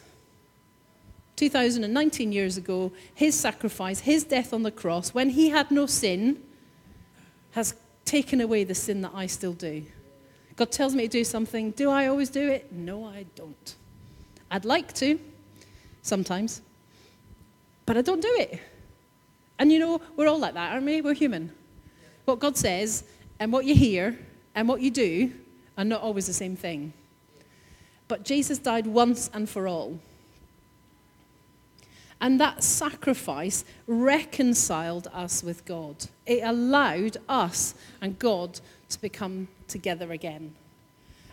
2019 1.38 2.32
years 2.32 2.58
ago, 2.58 2.92
his 3.14 3.40
sacrifice, 3.40 4.02
his 4.02 4.24
death 4.24 4.54
on 4.54 4.64
the 4.64 4.72
cross, 4.72 5.14
when 5.14 5.30
he 5.30 5.50
had 5.50 5.72
no 5.72 5.86
sin, 5.86 6.44
has 7.52 7.76
taken 8.06 8.42
away 8.42 8.64
the 8.64 8.76
sin 8.76 9.02
that 9.02 9.12
I 9.14 9.28
still 9.28 9.54
do. 9.54 9.84
God 10.56 10.72
tells 10.72 10.96
me 10.96 11.04
to 11.04 11.10
do 11.10 11.24
something. 11.24 11.72
Do 11.72 11.92
I 11.92 12.08
always 12.08 12.30
do 12.30 12.50
it? 12.50 12.74
No, 12.74 13.06
I 13.06 13.26
don't. 13.36 13.76
I'd 14.50 14.66
like 14.66 14.94
to, 14.96 15.20
sometimes, 16.02 16.62
but 17.86 17.98
I 17.98 18.02
don't 18.02 18.22
do 18.22 18.36
it. 18.40 18.60
And 19.60 19.72
you 19.72 19.80
know, 19.80 20.02
we're 20.16 20.28
all 20.28 20.40
like 20.40 20.56
that, 20.56 20.74
aren't 20.74 20.86
we? 20.86 21.02
We're 21.02 21.14
human. 21.14 21.52
What 22.26 22.40
God 22.40 22.58
says 22.58 23.04
and 23.40 23.54
what 23.54 23.66
you 23.66 23.76
hear 23.76 24.18
and 24.56 24.68
what 24.68 24.82
you 24.82 24.90
do 24.90 25.32
are 25.78 25.86
not 25.86 26.02
always 26.02 26.26
the 26.26 26.34
same 26.34 26.56
thing. 26.56 26.94
But 28.08 28.24
Jesus 28.24 28.58
died 28.58 28.88
once 28.88 29.30
and 29.34 29.48
for 29.48 29.68
all. 29.68 30.00
And 32.20 32.40
that 32.40 32.64
sacrifice 32.64 33.64
reconciled 33.86 35.08
us 35.14 35.44
with 35.44 35.66
God. 35.66 36.08
It 36.26 36.42
allowed 36.44 37.18
us 37.30 37.76
and 38.02 38.18
God 38.18 38.60
to 38.90 39.02
become 39.02 39.48
together 39.68 40.12
again. 40.12 40.56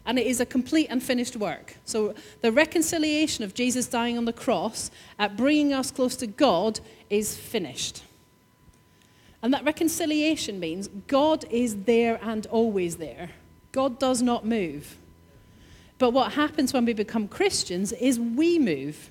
And 0.07 0.19
it 0.19 0.26
is 0.26 0.41
a 0.41 0.47
complete 0.47 0.88
and 0.91 1.03
finished 1.03 1.37
work. 1.37 1.76
So 1.87 2.14
the 2.43 2.53
reconciliation 2.53 3.45
of 3.45 3.55
Jesus 3.55 3.87
dying 3.87 4.19
on 4.19 4.26
the 4.26 4.35
cross 4.35 4.91
at 5.19 5.37
bringing 5.37 5.73
us 5.73 5.91
close 5.91 6.17
to 6.17 6.26
God 6.26 6.81
is 7.09 7.35
finished. 7.35 8.03
And 9.43 9.53
that 9.55 9.64
reconciliation 9.64 10.61
means 10.61 10.88
God 11.07 11.47
is 11.50 11.85
there 11.85 12.19
and 12.23 12.47
always 12.47 12.97
there. 12.97 13.31
God 13.73 13.99
does 13.99 14.21
not 14.21 14.45
move. 14.45 14.97
But 15.99 16.11
what 16.11 16.33
happens 16.33 16.73
when 16.73 16.85
we 16.85 16.93
become 16.93 17.29
Christians 17.29 17.93
is 17.93 18.19
we 18.21 18.59
move 18.59 19.11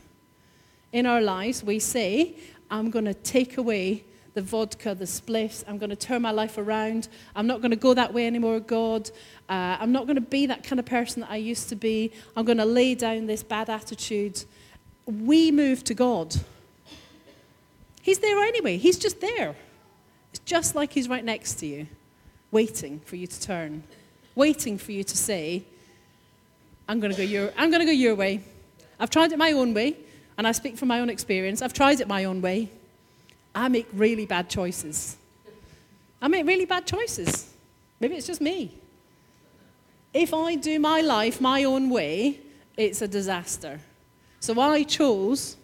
in 0.93 1.05
our 1.05 1.19
lives, 1.19 1.63
we 1.63 1.79
say, 1.79 2.35
I'm 2.71 2.89
going 2.89 3.05
to 3.05 3.13
take 3.13 3.57
away 3.57 4.05
the 4.35 4.41
vodka, 4.41 4.95
the 4.95 5.05
spliffs. 5.05 5.63
I'm 5.67 5.77
going 5.77 5.89
to 5.89 5.95
turn 5.95 6.21
my 6.21 6.31
life 6.31 6.57
around. 6.57 7.07
I'm 7.35 7.47
not 7.47 7.61
going 7.61 7.71
to 7.71 7.77
go 7.77 7.93
that 7.93 8.13
way 8.13 8.25
anymore, 8.25 8.59
God. 8.59 9.09
Uh, 9.49 9.77
I'm 9.79 9.91
not 9.91 10.05
going 10.05 10.15
to 10.15 10.21
be 10.21 10.45
that 10.45 10.63
kind 10.63 10.79
of 10.79 10.85
person 10.85 11.21
that 11.21 11.29
I 11.29 11.35
used 11.35 11.69
to 11.69 11.75
be. 11.75 12.11
I'm 12.35 12.45
going 12.45 12.57
to 12.59 12.65
lay 12.65 12.95
down 12.95 13.25
this 13.25 13.43
bad 13.43 13.69
attitude. 13.69 14.43
We 15.05 15.51
move 15.51 15.83
to 15.85 15.93
God. 15.93 16.35
He's 18.01 18.19
there 18.19 18.37
anyway, 18.39 18.77
He's 18.77 18.97
just 18.97 19.21
there. 19.21 19.55
It's 20.31 20.39
just 20.39 20.75
like 20.75 20.91
He's 20.91 21.07
right 21.07 21.23
next 21.23 21.55
to 21.55 21.65
you, 21.65 21.87
waiting 22.51 22.99
for 23.05 23.15
you 23.15 23.27
to 23.27 23.41
turn, 23.41 23.83
waiting 24.35 24.77
for 24.77 24.91
you 24.91 25.03
to 25.03 25.17
say, 25.17 25.63
I'm 26.87 26.99
going 26.99 27.13
to 27.13 27.17
go 27.17 27.23
your, 27.23 27.53
I'm 27.57 27.69
going 27.69 27.79
to 27.79 27.85
go 27.85 27.91
your 27.91 28.15
way. 28.15 28.41
I've 28.99 29.09
tried 29.09 29.31
it 29.31 29.37
my 29.37 29.53
own 29.53 29.73
way. 29.73 29.95
And 30.37 30.47
I 30.47 30.51
speak 30.51 30.77
from 30.77 30.87
my 30.87 30.99
own 30.99 31.09
experience. 31.09 31.61
I've 31.61 31.73
tried 31.73 31.99
it 31.99 32.07
my 32.07 32.25
own 32.25 32.41
way. 32.41 32.69
I 33.53 33.67
make 33.67 33.87
really 33.93 34.25
bad 34.25 34.49
choices. 34.49 35.17
I 36.21 36.27
make 36.27 36.45
really 36.45 36.65
bad 36.65 36.87
choices. 36.87 37.53
Maybe 37.99 38.15
it's 38.15 38.27
just 38.27 38.41
me. 38.41 38.73
If 40.13 40.33
I 40.33 40.55
do 40.55 40.79
my 40.79 41.01
life 41.01 41.41
my 41.41 41.63
own 41.63 41.89
way, 41.89 42.39
it's 42.77 43.01
a 43.01 43.07
disaster. 43.07 43.79
So 44.39 44.59
I 44.59 44.83
chose, 44.83 45.57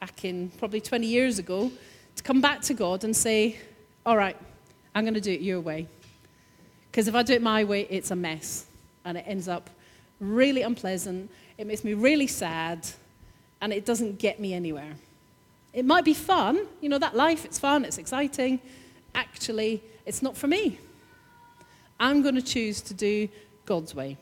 back 0.00 0.24
in 0.24 0.50
probably 0.58 0.80
20 0.80 1.06
years 1.06 1.38
ago, 1.38 1.70
to 2.16 2.22
come 2.22 2.40
back 2.40 2.60
to 2.62 2.74
God 2.74 3.04
and 3.04 3.16
say, 3.16 3.58
All 4.04 4.16
right, 4.16 4.36
I'm 4.94 5.04
going 5.04 5.14
to 5.14 5.20
do 5.20 5.32
it 5.32 5.40
your 5.40 5.60
way. 5.60 5.88
Because 6.90 7.08
if 7.08 7.14
I 7.14 7.22
do 7.22 7.32
it 7.32 7.42
my 7.42 7.64
way, 7.64 7.86
it's 7.88 8.10
a 8.10 8.16
mess. 8.16 8.66
And 9.04 9.16
it 9.18 9.24
ends 9.26 9.48
up 9.48 9.70
really 10.20 10.62
unpleasant. 10.62 11.30
It 11.58 11.66
makes 11.66 11.84
me 11.84 11.94
really 11.94 12.26
sad 12.26 12.86
and 13.62 13.72
it 13.72 13.86
doesn't 13.86 14.18
get 14.18 14.40
me 14.40 14.52
anywhere. 14.52 14.96
It 15.72 15.86
might 15.86 16.04
be 16.04 16.12
fun, 16.12 16.66
you 16.82 16.88
know, 16.88 16.98
that 16.98 17.16
life, 17.16 17.46
it's 17.46 17.58
fun, 17.58 17.84
it's 17.84 17.96
exciting. 17.96 18.60
Actually, 19.14 19.82
it's 20.04 20.20
not 20.20 20.36
for 20.36 20.48
me. 20.48 20.78
I'm 21.98 22.22
going 22.22 22.34
to 22.34 22.42
choose 22.42 22.82
to 22.82 22.92
do 22.92 23.28
God's 23.64 23.94
way. 23.94 24.18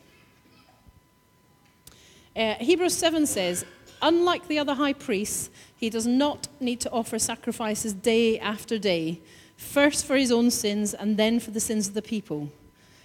Uh, 2.36 2.54
Hebrews 2.56 2.96
7 2.96 3.26
says, 3.26 3.64
Unlike 4.02 4.46
the 4.46 4.58
other 4.58 4.74
high 4.74 4.92
priests, 4.92 5.50
he 5.76 5.90
does 5.90 6.06
not 6.06 6.48
need 6.60 6.80
to 6.80 6.90
offer 6.90 7.18
sacrifices 7.18 7.94
day 7.94 8.38
after 8.38 8.78
day, 8.78 9.20
first 9.56 10.04
for 10.04 10.16
his 10.16 10.30
own 10.30 10.50
sins 10.50 10.94
and 10.94 11.16
then 11.16 11.40
for 11.40 11.50
the 11.50 11.60
sins 11.60 11.88
of 11.88 11.94
the 11.94 12.02
people. 12.02 12.50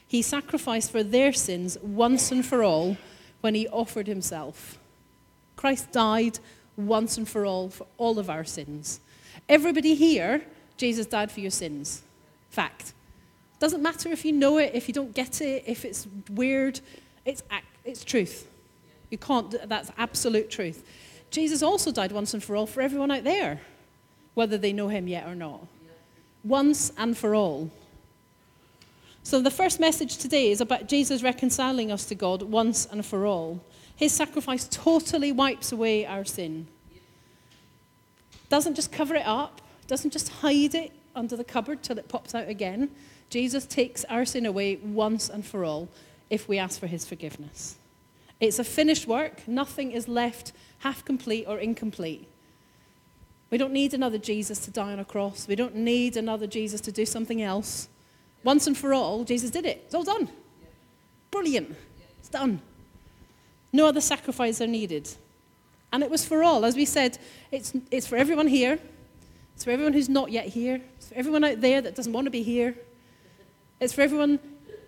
He 0.06 0.22
sacrificed 0.22 0.92
for 0.92 1.02
their 1.02 1.34
sins 1.34 1.78
once 1.82 2.32
and 2.32 2.46
for 2.46 2.62
all 2.62 2.98
when 3.42 3.56
he 3.56 3.68
offered 3.70 4.08
himself. 4.08 4.78
Christ 5.66 5.92
died 5.92 6.38
once 6.78 7.18
and 7.18 7.28
for 7.28 7.44
all 7.44 7.70
for 7.72 7.88
all 7.98 8.20
of 8.20 8.30
our 8.30 8.44
sins. 8.44 9.00
Everybody 9.50 9.96
here, 9.96 10.44
Jesus 10.78 11.08
died 11.08 11.32
for 11.32 11.40
your 11.40 11.50
sins. 11.50 12.04
Fact. 12.52 12.94
Doesn't 13.58 13.82
matter 13.82 14.10
if 14.12 14.24
you 14.24 14.32
know 14.32 14.60
it, 14.60 14.76
if 14.76 14.88
you 14.88 14.94
don't 14.94 15.16
get 15.16 15.42
it, 15.42 15.64
if 15.66 15.84
it's 15.84 16.08
weird, 16.30 16.82
it's, 17.26 17.42
it's 17.84 18.04
truth. 18.04 18.48
You 19.10 19.18
can't, 19.18 19.56
that's 19.68 19.92
absolute 19.98 20.52
truth. 20.52 20.84
Jesus 21.32 21.64
also 21.64 21.92
died 21.92 22.12
once 22.12 22.36
and 22.36 22.44
for 22.44 22.56
all 22.56 22.68
for 22.68 22.82
everyone 22.82 23.10
out 23.10 23.24
there, 23.24 23.60
whether 24.36 24.60
they 24.60 24.72
know 24.72 24.90
him 24.90 25.08
yet 25.08 25.28
or 25.28 25.34
not. 25.34 25.66
Once 26.44 26.92
and 26.96 27.18
for 27.18 27.34
all. 27.34 27.72
So 29.24 29.42
the 29.42 29.50
first 29.50 29.80
message 29.80 30.18
today 30.18 30.52
is 30.52 30.62
about 30.62 30.88
Jesus 30.88 31.24
reconciling 31.24 31.92
us 31.92 32.06
to 32.06 32.14
God 32.14 32.44
once 32.44 32.86
and 32.86 33.04
for 33.04 33.26
all. 33.26 33.62
His 33.96 34.12
sacrifice 34.12 34.68
totally 34.70 35.32
wipes 35.32 35.72
away 35.72 36.06
our 36.06 36.26
sin. 36.26 36.68
Doesn't 38.50 38.76
just 38.76 38.92
cover 38.92 39.16
it 39.16 39.26
up, 39.26 39.62
doesn't 39.88 40.12
just 40.12 40.30
hide 40.30 40.76
it 40.76 40.92
under 41.16 41.36
the 41.36 41.44
cupboard 41.44 41.82
till 41.82 41.98
it 41.98 42.10
pops 42.10 42.36
out 42.36 42.48
again. 42.48 42.92
Jesus 43.30 43.66
takes 43.66 44.04
our 44.06 44.26
sin 44.26 44.46
away 44.46 44.76
once 44.78 45.30
and 45.30 45.46
for 45.46 45.64
all 45.64 45.88
if 46.30 46.48
we 46.48 46.58
ask 46.58 46.80
for 46.80 46.88
his 46.88 47.06
forgiveness. 47.06 47.78
It's 48.40 48.60
a 48.60 48.64
finished 48.64 49.08
work, 49.08 49.48
nothing 49.48 49.92
is 49.92 50.08
left 50.08 50.52
half 50.80 51.06
complete 51.06 51.46
or 51.48 51.58
incomplete. 51.58 52.28
We 53.50 53.58
don't 53.58 53.74
need 53.74 53.94
another 53.94 54.18
Jesus 54.18 54.60
to 54.66 54.72
die 54.72 54.92
on 54.92 55.00
a 55.00 55.06
cross. 55.06 55.48
We 55.48 55.56
don't 55.56 55.76
need 55.76 56.18
another 56.18 56.48
Jesus 56.48 56.82
to 56.82 56.92
do 56.92 57.06
something 57.06 57.42
else. 57.42 57.88
Once 58.44 58.68
and 58.68 58.78
for 58.78 58.94
all, 58.94 59.24
Jesus 59.24 59.50
did 59.52 59.66
it. 59.66 59.84
It's 59.86 59.96
all 59.96 60.04
done. 60.04 60.30
Brilliant. 61.32 61.76
It's 62.20 62.30
done. 62.30 62.62
No 63.76 63.88
other 63.88 64.00
sacrifice 64.00 64.62
are 64.62 64.68
needed. 64.68 65.10
And 65.92 66.02
it 66.02 66.10
was 66.10 66.26
for 66.26 66.44
all. 66.44 66.64
As 66.64 66.78
we 66.78 66.86
said, 66.86 67.18
it's, 67.52 67.74
it's 67.92 68.08
for 68.08 68.16
everyone 68.16 68.48
here. 68.48 68.80
It's 69.54 69.66
for 69.66 69.72
everyone 69.72 69.92
who's 69.92 70.08
not 70.08 70.32
yet 70.32 70.46
here. 70.46 70.82
It's 70.96 71.10
for 71.10 71.16
everyone 71.16 71.44
out 71.44 71.60
there 71.60 71.82
that 71.82 71.94
doesn't 71.94 72.14
want 72.14 72.24
to 72.24 72.32
be 72.32 72.42
here. 72.42 72.74
It's 73.82 73.92
for 73.92 74.02
everyone 74.02 74.40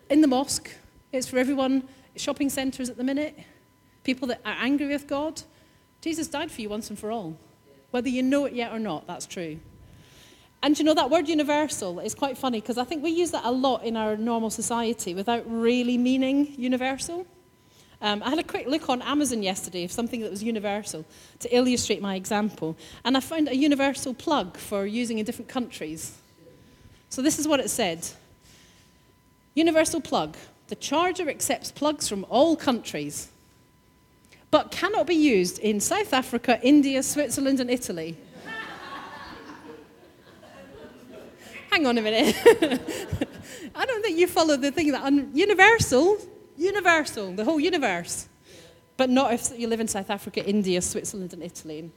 in 0.09 0.21
the 0.21 0.27
mosque. 0.27 0.71
It's 1.11 1.27
for 1.27 1.37
everyone 1.37 1.83
shopping 2.15 2.49
centres 2.49 2.89
at 2.89 2.95
the 2.95 3.03
minute. 3.03 3.37
People 4.05 4.29
that 4.29 4.39
are 4.45 4.55
angry 4.57 4.87
with 4.87 5.05
God. 5.05 5.41
Jesus 5.99 6.27
died 6.27 6.49
for 6.49 6.61
you 6.61 6.69
once 6.69 6.89
and 6.89 6.97
for 6.97 7.11
all. 7.11 7.35
Whether 7.91 8.07
you 8.07 8.23
know 8.23 8.45
it 8.45 8.53
yet 8.53 8.71
or 8.71 8.79
not, 8.79 9.05
that's 9.05 9.25
true. 9.25 9.59
And 10.63 10.79
you 10.79 10.85
know, 10.85 10.93
that 10.93 11.09
word 11.09 11.27
universal 11.27 11.99
is 11.99 12.15
quite 12.15 12.37
funny 12.37 12.61
because 12.61 12.77
I 12.77 12.85
think 12.85 13.03
we 13.03 13.09
use 13.09 13.31
that 13.31 13.43
a 13.43 13.51
lot 13.51 13.83
in 13.83 13.97
our 13.97 14.15
normal 14.15 14.49
society 14.49 15.13
without 15.13 15.43
really 15.45 15.97
meaning 15.97 16.55
universal. 16.57 17.27
Um, 18.01 18.21
I 18.21 18.29
had 18.29 18.37
a 18.37 18.43
quick 18.43 18.67
look 18.67 18.89
on 18.89 19.01
Amazon 19.01 19.41
yesterday 19.41 19.83
of 19.83 19.91
something 19.91 20.21
that 20.21 20.29
was 20.29 20.43
universal 20.43 21.03
to 21.39 21.55
illustrate 21.55 22.01
my 22.01 22.15
example, 22.15 22.77
and 23.03 23.17
I 23.17 23.19
found 23.19 23.47
a 23.47 23.55
universal 23.55 24.13
plug 24.13 24.57
for 24.57 24.85
using 24.85 25.17
in 25.17 25.25
different 25.25 25.49
countries. 25.49 26.15
So 27.09 27.21
this 27.21 27.39
is 27.39 27.47
what 27.47 27.59
it 27.59 27.69
said 27.69 28.07
Universal 29.55 30.01
plug. 30.01 30.37
The 30.67 30.75
charger 30.75 31.29
accepts 31.29 31.71
plugs 31.71 32.07
from 32.07 32.25
all 32.29 32.55
countries, 32.55 33.29
but 34.51 34.69
cannot 34.69 35.07
be 35.07 35.15
used 35.15 35.57
in 35.57 35.79
South 35.79 36.13
Africa, 36.13 36.59
India, 36.61 37.01
Switzerland, 37.01 37.59
and 37.59 37.71
Italy. 37.71 38.15
Hang 41.71 41.87
on 41.87 41.97
a 41.97 42.01
minute. 42.03 42.35
I 43.75 43.85
don't 43.85 44.03
think 44.03 44.19
you 44.19 44.27
follow 44.27 44.57
the 44.57 44.71
thing 44.71 44.91
that 44.91 45.03
un- 45.03 45.31
universal, 45.33 46.19
universal, 46.57 47.31
the 47.33 47.45
whole 47.45 47.59
universe, 47.59 48.27
but 48.97 49.09
not 49.09 49.33
if 49.33 49.51
you 49.57 49.67
live 49.67 49.79
in 49.79 49.87
South 49.87 50.09
Africa, 50.09 50.43
India, 50.45 50.81
Switzerland, 50.81 51.33
and 51.33 51.43
Italy. 51.43 51.91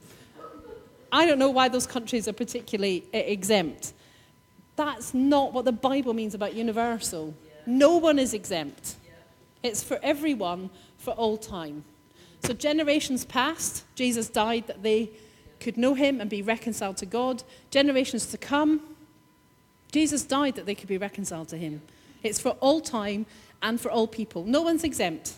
I 1.11 1.25
don't 1.25 1.39
know 1.39 1.49
why 1.49 1.67
those 1.67 1.87
countries 1.87 2.27
are 2.27 2.33
particularly 2.33 3.03
uh, 3.13 3.17
exempt. 3.17 3.93
That's 4.75 5.13
not 5.13 5.51
what 5.51 5.65
the 5.65 5.71
Bible 5.71 6.13
means 6.13 6.33
about 6.33 6.53
universal. 6.53 7.33
No 7.65 7.97
one 7.97 8.17
is 8.17 8.33
exempt. 8.33 8.95
It's 9.61 9.83
for 9.83 9.99
everyone 10.01 10.69
for 10.97 11.11
all 11.11 11.37
time. 11.37 11.83
So, 12.43 12.53
generations 12.53 13.25
past, 13.25 13.83
Jesus 13.93 14.29
died 14.29 14.67
that 14.67 14.81
they 14.81 15.11
could 15.59 15.77
know 15.77 15.93
him 15.93 16.19
and 16.19 16.29
be 16.29 16.41
reconciled 16.41 16.97
to 16.97 17.05
God. 17.05 17.43
Generations 17.69 18.25
to 18.27 18.37
come, 18.37 18.81
Jesus 19.91 20.23
died 20.23 20.55
that 20.55 20.65
they 20.65 20.73
could 20.73 20.87
be 20.87 20.97
reconciled 20.97 21.49
to 21.49 21.57
him. 21.57 21.81
It's 22.23 22.39
for 22.39 22.51
all 22.59 22.81
time 22.81 23.25
and 23.61 23.79
for 23.79 23.91
all 23.91 24.07
people. 24.07 24.43
No 24.43 24.61
one's 24.61 24.83
exempt. 24.83 25.33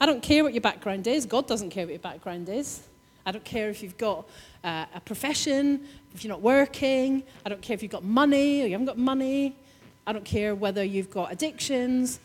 I 0.00 0.06
don't 0.06 0.22
care 0.22 0.44
what 0.44 0.54
your 0.54 0.60
background 0.60 1.06
is. 1.06 1.26
God 1.26 1.46
doesn't 1.46 1.70
care 1.70 1.84
what 1.84 1.92
your 1.92 1.98
background 2.00 2.48
is. 2.48 2.82
I 3.26 3.32
don't 3.32 3.44
care 3.44 3.68
if 3.68 3.82
you've 3.82 3.98
got 3.98 4.28
uh, 4.64 4.86
a 4.94 5.00
profession, 5.00 5.86
if 6.14 6.24
you're 6.24 6.32
not 6.32 6.40
working. 6.40 7.22
I 7.44 7.48
don't 7.48 7.60
care 7.60 7.74
if 7.74 7.82
you've 7.82 7.92
got 7.92 8.04
money 8.04 8.62
or 8.62 8.66
you 8.66 8.72
haven't 8.72 8.86
got 8.86 8.98
money. 8.98 9.56
I 10.06 10.12
don't 10.12 10.24
care 10.24 10.54
whether 10.54 10.82
you've 10.82 11.10
got 11.10 11.32
addictions. 11.32 12.20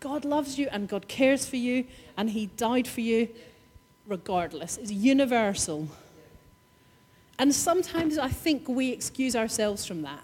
God 0.00 0.24
loves 0.24 0.58
you 0.58 0.68
and 0.70 0.88
God 0.88 1.08
cares 1.08 1.46
for 1.46 1.56
you 1.56 1.86
and 2.16 2.30
He 2.30 2.46
died 2.56 2.86
for 2.86 3.00
you 3.00 3.28
regardless. 4.06 4.76
It's 4.76 4.92
universal. 4.92 5.88
And 7.38 7.54
sometimes 7.54 8.18
I 8.18 8.28
think 8.28 8.68
we 8.68 8.90
excuse 8.90 9.34
ourselves 9.34 9.86
from 9.86 10.02
that. 10.02 10.22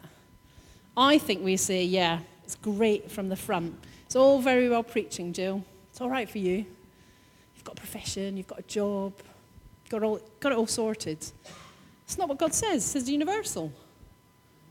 I 0.96 1.18
think 1.18 1.42
we 1.44 1.56
say, 1.56 1.84
yeah, 1.84 2.20
it's 2.44 2.56
great 2.56 3.10
from 3.10 3.28
the 3.28 3.36
front. 3.36 3.74
It's 4.14 4.20
all 4.20 4.38
very 4.38 4.68
well 4.68 4.84
preaching, 4.84 5.32
Gill. 5.32 5.64
It's 5.90 6.00
all 6.00 6.08
right 6.08 6.30
for 6.30 6.38
you. 6.38 6.58
You've 7.56 7.64
got 7.64 7.72
a 7.72 7.80
profession, 7.80 8.36
you've 8.36 8.46
got 8.46 8.60
a 8.60 8.62
job, 8.62 9.12
got, 9.88 10.04
all, 10.04 10.20
got 10.38 10.52
it 10.52 10.58
all 10.58 10.68
sorted. 10.68 11.18
It's 12.04 12.16
not 12.16 12.28
what 12.28 12.38
God 12.38 12.54
says. 12.54 12.84
It 12.84 12.88
says 12.90 13.10
universal. 13.10 13.72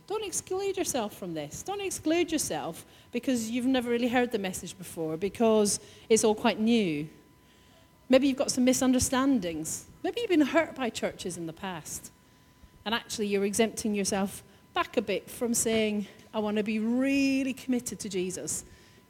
Don't 0.08 0.24
exclude 0.24 0.78
yourself 0.78 1.18
from 1.18 1.34
this. 1.34 1.62
Don't 1.62 1.82
exclude 1.82 2.32
yourself 2.32 2.86
because 3.12 3.50
you've 3.50 3.66
never 3.66 3.90
really 3.90 4.08
heard 4.08 4.32
the 4.32 4.40
message 4.40 4.78
before, 4.78 5.18
because 5.18 5.82
it's 6.08 6.24
all 6.24 6.36
quite 6.36 6.62
new. 6.62 7.10
Maybe 8.08 8.30
you've 8.30 8.38
got 8.38 8.50
some 8.50 8.64
misunderstandings. 8.64 9.88
Maybe 10.04 10.22
you've 10.22 10.30
been 10.30 10.40
hurt 10.40 10.74
by 10.74 10.90
churches 10.90 11.36
in 11.36 11.48
the 11.48 11.52
past. 11.52 12.14
And 12.86 12.96
actually, 12.96 13.28
you're 13.28 13.44
exempting 13.44 13.94
yourself 13.94 14.42
back 14.74 14.96
a 14.96 15.02
bit 15.02 15.30
from 15.30 15.54
saying, 15.54 16.08
I 16.34 16.40
want 16.40 16.56
to 16.56 16.64
be 16.64 16.80
really 16.80 17.52
committed 17.52 18.00
to 18.00 18.08
Jesus 18.08 18.64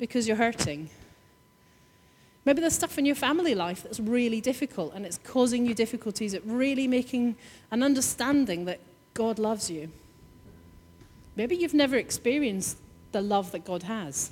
because 0.04 0.28
you're 0.28 0.36
hurting. 0.36 0.90
Maybe 2.44 2.60
there's 2.60 2.76
stuff 2.76 2.98
in 2.98 3.06
your 3.06 3.16
family 3.16 3.56
life 3.56 3.84
that's 3.84 4.02
really 4.02 4.42
difficult 4.42 4.92
and 4.94 5.06
it's 5.06 5.18
causing 5.24 5.66
you 5.66 5.74
difficulties 5.74 6.34
at 6.34 6.46
really 6.46 6.90
making 6.90 7.38
an 7.72 7.82
understanding 7.82 8.66
that 8.66 8.82
God 9.14 9.40
loves 9.40 9.72
you. 9.72 9.90
Maybe 11.38 11.56
you've 11.56 11.74
never 11.74 11.96
experienced 11.96 12.80
the 13.14 13.22
love 13.22 13.54
that 13.54 13.64
God 13.64 13.84
has. 13.84 14.32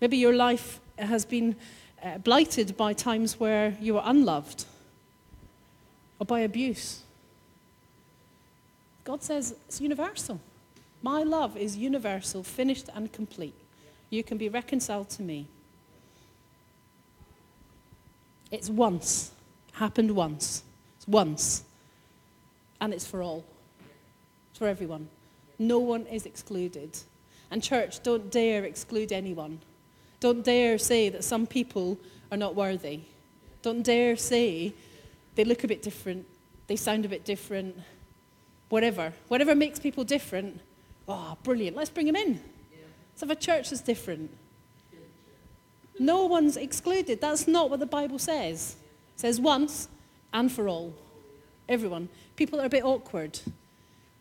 Maybe 0.00 0.18
your 0.18 0.36
life 0.36 0.78
has 0.96 1.24
been 1.24 1.56
uh, 2.00 2.18
blighted 2.18 2.76
by 2.76 2.92
times 2.92 3.40
where 3.40 3.76
you 3.80 3.94
were 3.94 4.02
unloved 4.04 4.66
or 6.20 6.26
by 6.26 6.38
abuse. 6.38 7.02
God 9.02 9.20
says 9.24 9.56
it's 9.66 9.80
universal. 9.80 10.38
My 11.02 11.24
love 11.24 11.56
is 11.56 11.76
universal, 11.76 12.44
finished, 12.44 12.88
and 12.94 13.12
complete. 13.12 13.54
You 14.12 14.22
can 14.22 14.36
be 14.36 14.50
reconciled 14.50 15.08
to 15.10 15.22
me. 15.22 15.46
It's 18.50 18.68
once, 18.68 19.30
happened 19.72 20.10
once. 20.10 20.64
It's 20.98 21.08
once. 21.08 21.64
And 22.78 22.92
it's 22.92 23.06
for 23.06 23.22
all. 23.22 23.42
It's 24.50 24.58
for 24.58 24.68
everyone. 24.68 25.08
No 25.58 25.78
one 25.78 26.04
is 26.08 26.26
excluded. 26.26 26.98
And, 27.50 27.62
church, 27.62 28.02
don't 28.02 28.30
dare 28.30 28.64
exclude 28.64 29.12
anyone. 29.12 29.60
Don't 30.20 30.44
dare 30.44 30.76
say 30.76 31.08
that 31.08 31.24
some 31.24 31.46
people 31.46 31.98
are 32.30 32.36
not 32.36 32.54
worthy. 32.54 33.00
Don't 33.62 33.82
dare 33.82 34.16
say 34.16 34.74
they 35.36 35.44
look 35.44 35.64
a 35.64 35.68
bit 35.68 35.80
different, 35.80 36.26
they 36.66 36.76
sound 36.76 37.06
a 37.06 37.08
bit 37.08 37.24
different, 37.24 37.74
whatever. 38.68 39.14
Whatever 39.28 39.54
makes 39.54 39.80
people 39.80 40.04
different, 40.04 40.60
oh, 41.08 41.38
brilliant, 41.42 41.78
let's 41.78 41.88
bring 41.88 42.04
them 42.04 42.16
in. 42.16 42.51
Let's 43.12 43.20
have 43.20 43.30
a 43.30 43.36
church 43.36 43.72
is 43.72 43.80
different. 43.80 44.30
No 45.98 46.24
one's 46.24 46.56
excluded. 46.56 47.20
That's 47.20 47.46
not 47.46 47.70
what 47.70 47.80
the 47.80 47.86
Bible 47.86 48.18
says. 48.18 48.76
It 49.14 49.20
says 49.20 49.40
once 49.40 49.88
and 50.32 50.50
for 50.50 50.68
all. 50.68 50.94
Everyone. 51.68 52.08
People 52.36 52.58
that 52.58 52.64
are 52.64 52.66
a 52.66 52.70
bit 52.70 52.84
awkward. 52.84 53.38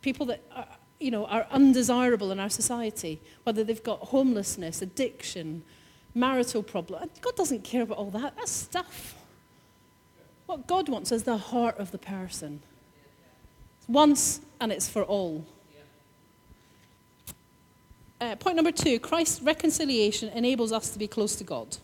People 0.01 0.25
that 0.27 0.43
are, 0.56 0.67
you 0.99 1.12
know, 1.12 1.25
are 1.25 1.47
undesirable 1.51 2.32
in 2.32 2.39
our 2.39 2.49
society. 2.49 3.19
Whether 3.43 3.63
they've 3.63 3.82
got 3.82 3.99
homelessness, 3.99 4.82
addiction, 4.82 5.63
marital 6.13 6.62
problem. 6.62 7.10
God 7.21 7.36
doesn't 7.36 7.63
care 7.63 7.84
about 7.84 7.97
all 7.97 8.12
that. 8.12 8.36
That's 8.36 8.51
stuff. 8.51 9.15
What 10.45 10.67
God 10.67 10.89
wants 10.89 11.12
is 11.12 11.23
the 11.23 11.38
heart 11.38 11.77
of 11.77 11.91
the 11.91 11.97
person. 11.97 12.62
It's 13.80 13.88
once 13.88 14.41
and 14.60 14.71
it's 14.71 14.89
for 14.89 15.04
all. 15.04 15.45
Uh, 18.22 18.36
point 18.36 18.56
number 18.56 18.72
two 18.72 19.00
Christ's 19.00 19.42
reconciliation 19.42 20.30
enables 20.30 20.72
us 20.72 20.92
to 20.92 21.00
be 21.00 21.08
close 21.08 21.36
to 21.36 21.44
God. 21.44 21.78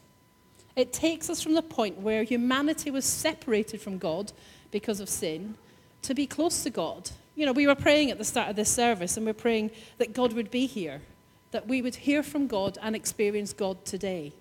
It 0.75 0.93
takes 0.93 1.31
us 1.31 1.41
from 1.41 1.55
the 1.55 1.63
point 1.63 1.99
where 1.99 2.21
humanity 2.21 2.91
was 2.91 3.05
separated 3.05 3.81
from 3.81 3.97
God 3.97 4.31
because 4.69 4.99
of 4.99 5.09
sin 5.09 5.55
to 6.03 6.13
be 6.13 6.27
close 6.27 6.61
to 6.61 6.69
God. 6.69 7.09
You 7.35 7.47
know, 7.47 7.53
we 7.53 7.65
were 7.65 7.73
praying 7.73 8.11
at 8.11 8.19
the 8.19 8.23
start 8.23 8.49
of 8.49 8.55
this 8.55 8.69
service 8.69 9.17
and 9.17 9.25
we're 9.25 9.33
praying 9.33 9.71
that 9.97 10.13
God 10.13 10.33
would 10.33 10.51
be 10.51 10.67
here, 10.67 11.01
that 11.49 11.67
we 11.67 11.81
would 11.81 11.95
hear 11.95 12.21
from 12.21 12.45
God 12.45 12.77
and 12.83 12.95
experience 12.95 13.51
God 13.51 13.83
today. 13.83 14.31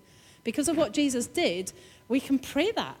Because 0.43 0.67
of 0.67 0.77
what 0.77 0.93
Jesus 0.93 1.25
did, 1.25 1.73
we 2.07 2.19
can 2.19 2.37
pray 2.37 2.71
that. 2.73 2.97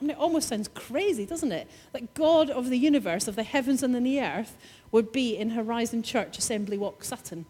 I 0.00 0.04
mean, 0.04 0.10
it 0.10 0.18
almost 0.18 0.48
sounds 0.48 0.66
crazy, 0.66 1.24
doesn't 1.24 1.52
it? 1.52 1.70
That 1.92 2.14
God 2.14 2.50
of 2.50 2.68
the 2.68 2.78
universe, 2.78 3.28
of 3.28 3.36
the 3.36 3.44
heavens 3.44 3.84
and 3.84 3.94
the 3.94 4.20
earth, 4.20 4.56
would 4.90 5.12
be 5.12 5.36
in 5.36 5.50
Horizon 5.50 6.02
Church 6.02 6.36
Assembly 6.36 6.76
Walk 6.76 7.04
Sutton. 7.04 7.46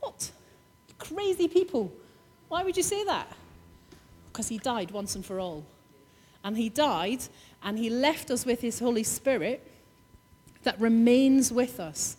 What? 0.00 0.30
Crazy 0.98 1.48
people. 1.48 1.92
Why 2.48 2.64
would 2.64 2.76
you 2.76 2.82
say 2.82 3.04
that? 3.04 3.30
Because 4.32 4.48
he 4.48 4.58
died 4.58 4.90
once 4.90 5.14
and 5.14 5.24
for 5.24 5.38
all. 5.38 5.64
And 6.42 6.56
he 6.56 6.68
died 6.68 7.20
and 7.62 7.78
he 7.78 7.90
left 7.90 8.30
us 8.30 8.44
with 8.44 8.60
his 8.60 8.78
Holy 8.78 9.02
Spirit 9.02 9.66
that 10.62 10.80
remains 10.80 11.52
with 11.52 11.78
us. 11.80 12.16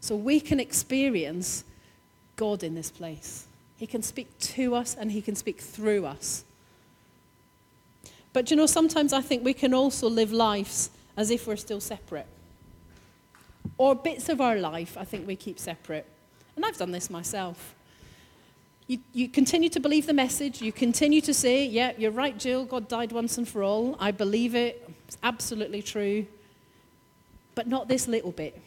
So 0.00 0.16
we 0.16 0.40
can 0.40 0.60
experience 0.60 1.64
God 2.36 2.62
in 2.62 2.74
this 2.74 2.90
place. 2.90 3.46
He 3.76 3.86
can 3.86 4.02
speak 4.02 4.36
to 4.38 4.74
us 4.74 4.96
and 4.98 5.10
he 5.12 5.22
can 5.22 5.36
speak 5.36 5.60
through 5.60 6.06
us. 6.06 6.44
But 8.32 8.50
you 8.50 8.56
know, 8.56 8.66
sometimes 8.66 9.12
I 9.12 9.20
think 9.20 9.44
we 9.44 9.54
can 9.54 9.74
also 9.74 10.08
live 10.08 10.32
lives 10.32 10.90
as 11.16 11.30
if 11.30 11.46
we're 11.46 11.56
still 11.56 11.80
separate. 11.80 12.26
Or 13.78 13.94
bits 13.94 14.28
of 14.28 14.40
our 14.40 14.56
life, 14.56 14.96
I 14.98 15.04
think 15.04 15.26
we 15.26 15.36
keep 15.36 15.58
separate. 15.58 16.06
And 16.56 16.64
I've 16.64 16.76
done 16.76 16.90
this 16.90 17.10
myself. 17.10 17.74
You, 18.86 18.98
you 19.12 19.28
continue 19.28 19.68
to 19.70 19.80
believe 19.80 20.06
the 20.06 20.12
message. 20.12 20.60
You 20.60 20.72
continue 20.72 21.20
to 21.22 21.32
say, 21.32 21.64
yeah, 21.64 21.92
you're 21.96 22.10
right, 22.10 22.38
Gill. 22.38 22.64
God 22.64 22.88
died 22.88 23.12
once 23.12 23.38
and 23.38 23.48
for 23.48 23.62
all. 23.62 23.96
I 23.98 24.10
believe 24.10 24.54
it. 24.54 24.88
It's 25.06 25.16
absolutely 25.22 25.82
true. 25.82 26.26
But 27.54 27.68
not 27.68 27.88
this 27.88 28.08
little 28.08 28.32
bit. 28.32 28.60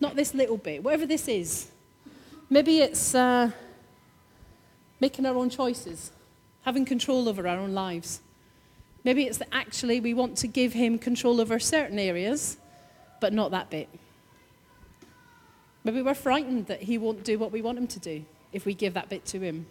Not 0.00 0.14
this 0.16 0.34
little 0.34 0.56
bit. 0.56 0.82
Whatever 0.82 1.06
this 1.06 1.28
is. 1.28 1.68
Maybe 2.48 2.78
it's 2.78 3.14
uh, 3.14 3.50
making 5.00 5.26
our 5.26 5.34
own 5.34 5.50
choices, 5.50 6.12
having 6.62 6.84
control 6.84 7.28
over 7.28 7.46
our 7.46 7.58
own 7.58 7.74
lives. 7.74 8.20
Maybe 9.04 9.24
it's 9.24 9.38
that 9.38 9.48
actually 9.52 10.00
we 10.00 10.14
want 10.14 10.36
to 10.38 10.46
give 10.46 10.72
Him 10.72 10.98
control 10.98 11.40
over 11.40 11.58
certain 11.58 11.98
areas, 11.98 12.56
but 13.20 13.32
not 13.32 13.50
that 13.50 13.68
bit. 13.68 13.88
Maybe 15.86 16.02
we're 16.02 16.14
frightened 16.14 16.66
that 16.66 16.82
He 16.82 16.98
won't 16.98 17.22
do 17.22 17.38
what 17.38 17.52
we 17.52 17.62
want 17.62 17.78
Him 17.78 17.86
to 17.86 18.00
do 18.00 18.24
if 18.52 18.66
we 18.66 18.74
give 18.74 18.94
that 18.94 19.08
bit 19.08 19.24
to 19.26 19.38
Him. 19.38 19.66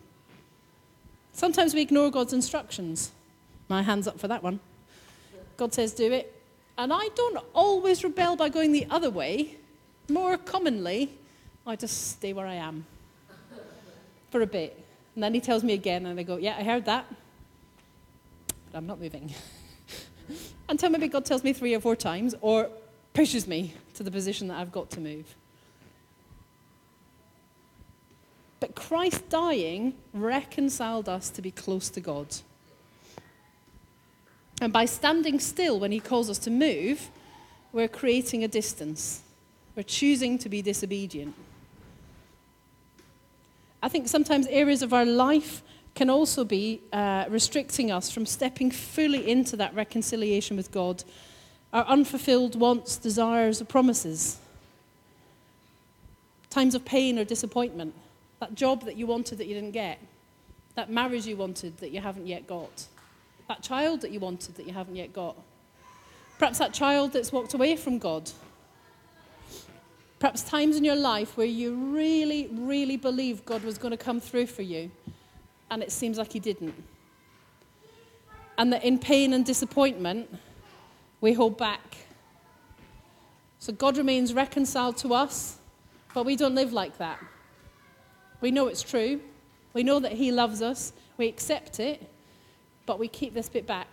Sometimes 1.33 1.73
we 1.73 1.81
ignore 1.81 2.09
God's 2.09 2.31
instructions. 2.31 3.11
My 3.67 3.81
hand's 3.81 4.07
up 4.07 4.17
for 4.17 4.29
that 4.29 4.41
one. 4.41 4.61
God 5.57 5.73
says, 5.73 5.91
do 5.91 6.13
it. 6.13 6.41
And 6.77 6.93
I 6.93 7.09
don't 7.15 7.43
always 7.53 8.01
rebel 8.01 8.37
by 8.37 8.47
going 8.47 8.71
the 8.71 8.87
other 8.89 9.09
way. 9.09 9.57
More 10.07 10.37
commonly, 10.37 11.11
I 11.67 11.75
just 11.75 12.11
stay 12.11 12.31
where 12.31 12.47
I 12.47 12.53
am 12.53 12.85
for 14.31 14.39
a 14.39 14.47
bit. 14.47 14.81
And 15.15 15.23
then 15.23 15.33
he 15.33 15.41
tells 15.41 15.65
me 15.65 15.73
again, 15.73 16.05
and 16.05 16.17
I 16.17 16.23
go, 16.23 16.37
Yeah, 16.37 16.55
I 16.57 16.63
heard 16.63 16.85
that, 16.85 17.05
but 18.71 18.77
I'm 18.77 18.87
not 18.87 19.01
moving. 19.01 19.33
Until 20.69 20.91
maybe 20.91 21.09
God 21.09 21.25
tells 21.25 21.43
me 21.43 21.51
three 21.51 21.75
or 21.75 21.81
four 21.81 21.97
times, 21.97 22.35
or 22.39 22.69
pushes 23.13 23.47
me 23.47 23.73
to 23.95 24.03
the 24.03 24.11
position 24.11 24.47
that 24.47 24.59
I've 24.59 24.71
got 24.71 24.89
to 24.91 25.01
move. 25.01 25.35
But 28.65 28.73
Christ 28.73 29.29
dying 29.29 29.93
reconciled 30.11 31.07
us 31.07 31.29
to 31.29 31.41
be 31.43 31.51
close 31.51 31.87
to 31.89 32.01
God. 32.01 32.25
And 34.59 34.73
by 34.73 34.85
standing 34.85 35.39
still 35.39 35.79
when 35.79 35.91
he 35.91 35.99
calls 35.99 36.31
us 36.31 36.39
to 36.39 36.49
move, 36.49 37.11
we're 37.71 37.87
creating 37.87 38.43
a 38.43 38.47
distance. 38.47 39.21
We're 39.75 39.83
choosing 39.83 40.39
to 40.39 40.49
be 40.49 40.63
disobedient. 40.63 41.35
I 43.83 43.87
think 43.87 44.07
sometimes 44.07 44.47
areas 44.47 44.81
of 44.81 44.93
our 44.93 45.05
life 45.05 45.61
can 45.93 46.09
also 46.09 46.43
be 46.43 46.81
uh, 46.91 47.25
restricting 47.29 47.91
us 47.91 48.09
from 48.09 48.25
stepping 48.25 48.71
fully 48.71 49.29
into 49.29 49.55
that 49.57 49.75
reconciliation 49.75 50.57
with 50.57 50.71
God, 50.71 51.03
our 51.71 51.85
unfulfilled 51.85 52.59
wants, 52.59 52.97
desires, 52.97 53.61
or 53.61 53.65
promises. 53.65 54.39
Times 56.49 56.73
of 56.73 56.83
pain 56.83 57.19
or 57.19 57.25
disappointment, 57.25 57.93
that 58.45 58.53
job 58.53 58.83
that 58.83 58.95
you 58.95 59.07
wanted 59.07 59.39
that 59.39 59.47
you 59.47 59.55
didn't 59.55 59.71
get, 59.71 59.99
that 60.75 60.91
marriage 60.91 61.25
you 61.25 61.35
wanted 61.35 61.75
that 61.77 61.89
you 61.89 61.99
haven't 61.99 62.27
yet 62.27 62.45
got, 62.45 62.85
that 63.47 63.63
child 63.63 64.01
that 64.01 64.11
you 64.11 64.19
wanted 64.19 64.53
that 64.55 64.67
you 64.67 64.73
haven't 64.73 64.95
yet 64.95 65.11
got. 65.11 65.35
Perhaps 66.37 66.59
that 66.59 66.71
child 66.71 67.13
that's 67.13 67.31
walked 67.31 67.55
away 67.55 67.75
from 67.75 67.97
God. 67.97 68.29
Perhaps 70.19 70.43
times 70.43 70.77
in 70.77 70.83
your 70.83 70.95
life 70.95 71.35
where 71.37 71.47
you 71.47 71.73
really, 71.73 72.47
really 72.51 72.97
believed 72.97 73.45
God 73.45 73.63
was 73.63 73.79
going 73.79 73.91
to 73.91 73.97
come 73.97 74.19
through 74.19 74.45
for 74.45 74.61
you, 74.61 74.91
and 75.71 75.81
it 75.81 75.91
seems 75.91 76.19
like 76.19 76.31
He 76.31 76.39
didn't. 76.39 76.75
And 78.59 78.71
that 78.73 78.83
in 78.83 78.99
pain 78.99 79.33
and 79.33 79.43
disappointment, 79.43 80.29
we 81.19 81.33
hold 81.33 81.57
back. 81.57 81.97
So 83.57 83.73
God 83.73 83.97
remains 83.97 84.35
reconciled 84.35 84.97
to 84.97 85.15
us, 85.15 85.57
but 86.13 86.27
we 86.27 86.35
don't 86.35 86.53
live 86.53 86.73
like 86.73 86.99
that. 86.99 87.17
We 88.41 88.51
know 88.51 88.67
it's 88.67 88.83
true. 88.83 89.21
We 89.73 89.83
know 89.83 89.99
that 89.99 90.13
He 90.13 90.31
loves 90.31 90.61
us. 90.61 90.93
We 91.17 91.27
accept 91.27 91.79
it, 91.79 92.09
but 92.85 92.99
we 92.99 93.07
keep 93.07 93.33
this 93.33 93.49
bit 93.49 93.65
back. 93.65 93.87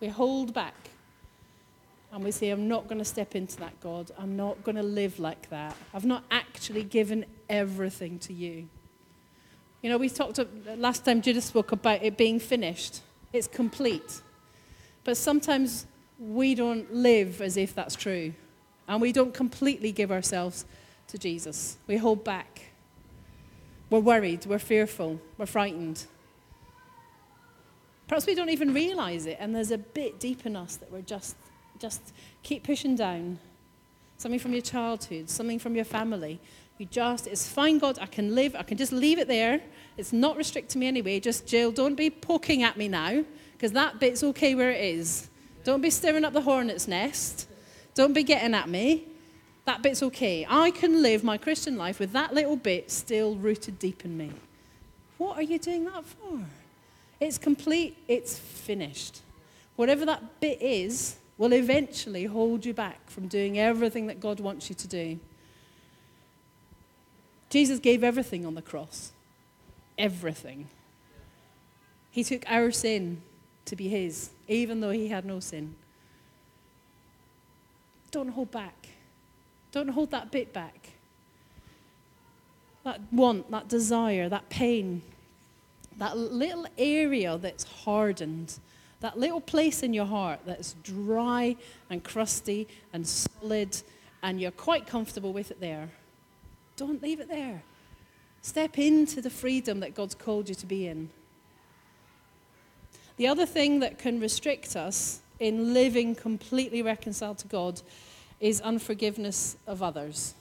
We 0.00 0.08
hold 0.08 0.54
back. 0.54 0.74
And 2.12 2.22
we 2.22 2.30
say, 2.30 2.50
I'm 2.50 2.68
not 2.68 2.88
going 2.88 2.98
to 2.98 3.04
step 3.04 3.34
into 3.34 3.56
that, 3.58 3.80
God. 3.80 4.10
I'm 4.18 4.36
not 4.36 4.62
going 4.64 4.76
to 4.76 4.82
live 4.82 5.18
like 5.18 5.48
that. 5.48 5.74
I've 5.94 6.04
not 6.04 6.24
actually 6.30 6.82
given 6.82 7.24
everything 7.48 8.18
to 8.20 8.34
you. 8.34 8.68
You 9.80 9.90
know, 9.90 9.96
we 9.96 10.10
talked 10.10 10.38
last 10.76 11.04
time 11.04 11.22
Judith 11.22 11.44
spoke 11.44 11.72
about 11.72 12.02
it 12.02 12.16
being 12.16 12.38
finished, 12.38 13.00
it's 13.32 13.46
complete. 13.46 14.20
But 15.04 15.16
sometimes 15.16 15.86
we 16.18 16.54
don't 16.54 16.92
live 16.92 17.40
as 17.40 17.56
if 17.56 17.74
that's 17.74 17.96
true. 17.96 18.34
And 18.86 19.00
we 19.00 19.12
don't 19.12 19.32
completely 19.32 19.90
give 19.90 20.12
ourselves 20.12 20.66
to 21.08 21.18
Jesus. 21.18 21.78
We 21.86 21.96
hold 21.96 22.24
back. 22.24 22.71
We're 23.92 24.00
worried, 24.00 24.46
we're 24.46 24.58
fearful, 24.58 25.20
we're 25.36 25.44
frightened. 25.44 26.06
Perhaps 28.08 28.26
we 28.26 28.34
don't 28.34 28.48
even 28.48 28.72
realize 28.72 29.26
it, 29.26 29.36
and 29.38 29.54
there's 29.54 29.70
a 29.70 29.76
bit 29.76 30.18
deep 30.18 30.46
in 30.46 30.56
us 30.56 30.76
that 30.76 30.90
we're 30.90 31.02
just 31.02 31.36
just 31.78 32.00
keep 32.42 32.64
pushing 32.64 32.96
down. 32.96 33.38
Something 34.16 34.40
from 34.40 34.52
your 34.52 34.62
childhood, 34.62 35.28
something 35.28 35.58
from 35.58 35.74
your 35.76 35.84
family. 35.84 36.40
You 36.78 36.86
just, 36.86 37.26
it's 37.26 37.46
fine, 37.46 37.78
God, 37.78 37.98
I 38.00 38.06
can 38.06 38.34
live, 38.34 38.56
I 38.56 38.62
can 38.62 38.78
just 38.78 38.92
leave 38.92 39.18
it 39.18 39.28
there. 39.28 39.60
It's 39.98 40.14
not 40.14 40.38
restricting 40.38 40.80
me 40.80 40.88
anyway. 40.88 41.20
Just, 41.20 41.46
Gill, 41.46 41.70
don't 41.70 41.94
be 41.94 42.08
poking 42.08 42.62
at 42.62 42.78
me 42.78 42.88
now, 42.88 43.26
because 43.52 43.72
that 43.72 44.00
bit's 44.00 44.22
okay 44.24 44.54
where 44.54 44.70
it 44.70 44.82
is. 44.82 45.28
Don't 45.64 45.82
be 45.82 45.90
stirring 45.90 46.24
up 46.24 46.32
the 46.32 46.40
hornet's 46.40 46.88
nest. 46.88 47.46
Don't 47.94 48.14
be 48.14 48.22
getting 48.22 48.54
at 48.54 48.70
me. 48.70 49.11
That 49.64 49.82
bit's 49.82 50.02
okay. 50.02 50.46
I 50.48 50.70
can 50.70 51.02
live 51.02 51.22
my 51.22 51.38
Christian 51.38 51.76
life 51.76 52.00
with 52.00 52.12
that 52.12 52.34
little 52.34 52.56
bit 52.56 52.90
still 52.90 53.36
rooted 53.36 53.78
deep 53.78 54.04
in 54.04 54.16
me. 54.16 54.32
What 55.18 55.38
are 55.38 55.42
you 55.42 55.58
doing 55.58 55.84
that 55.84 56.04
for? 56.04 56.40
It's 57.20 57.38
complete, 57.38 57.96
it's 58.08 58.38
finished. 58.38 59.20
Whatever 59.76 60.04
that 60.06 60.40
bit 60.40 60.60
is, 60.60 61.16
will 61.38 61.54
eventually 61.54 62.24
hold 62.24 62.64
you 62.64 62.74
back 62.74 63.10
from 63.10 63.28
doing 63.28 63.58
everything 63.58 64.06
that 64.06 64.20
God 64.20 64.40
wants 64.40 64.68
you 64.68 64.74
to 64.76 64.88
do. 64.88 65.18
Jesus 67.50 67.78
gave 67.78 68.04
everything 68.04 68.46
on 68.46 68.54
the 68.54 68.62
cross. 68.62 69.12
Everything. 69.98 70.68
He 72.10 72.24
took 72.24 72.48
our 72.48 72.70
sin 72.70 73.22
to 73.64 73.76
be 73.76 73.88
his, 73.88 74.30
even 74.48 74.80
though 74.80 74.90
he 74.90 75.08
had 75.08 75.24
no 75.24 75.40
sin. 75.40 75.74
Don't 78.10 78.28
hold 78.28 78.50
back. 78.50 78.88
Don't 79.72 79.88
hold 79.88 80.10
that 80.12 80.30
bit 80.30 80.52
back. 80.52 80.90
That 82.84 83.00
want, 83.10 83.50
that 83.50 83.68
desire, 83.68 84.28
that 84.28 84.48
pain, 84.48 85.02
that 85.98 86.16
little 86.16 86.66
area 86.78 87.38
that's 87.38 87.64
hardened 87.64 88.58
that 89.02 89.18
little 89.18 89.40
place 89.40 89.82
in 89.82 89.92
your 89.92 90.06
heart 90.06 90.40
that's 90.46 90.74
dry 90.84 91.56
and 91.90 92.02
crusty 92.02 92.66
and 92.92 93.06
solid, 93.06 93.76
and 94.22 94.40
you're 94.40 94.52
quite 94.52 94.86
comfortable 94.86 95.32
with 95.32 95.50
it 95.50 95.60
there, 95.60 95.90
don't 96.76 97.02
leave 97.02 97.20
it 97.20 97.28
there. 97.28 97.62
Step 98.42 98.78
into 98.78 99.20
the 99.20 99.30
freedom 99.30 99.80
that 99.80 99.94
God's 99.94 100.14
called 100.14 100.48
you 100.48 100.54
to 100.54 100.66
be 100.66 100.86
in. 100.86 101.10
The 103.16 103.26
other 103.26 103.44
thing 103.44 103.80
that 103.80 103.98
can 103.98 104.20
restrict 104.20 104.74
us 104.76 105.20
in 105.38 105.74
living 105.74 106.14
completely 106.14 106.80
reconciled 106.80 107.38
to 107.38 107.48
God 107.48 107.82
is 108.42 108.60
unforgiveness 108.60 109.56
of 109.68 109.82
others. 109.82 110.34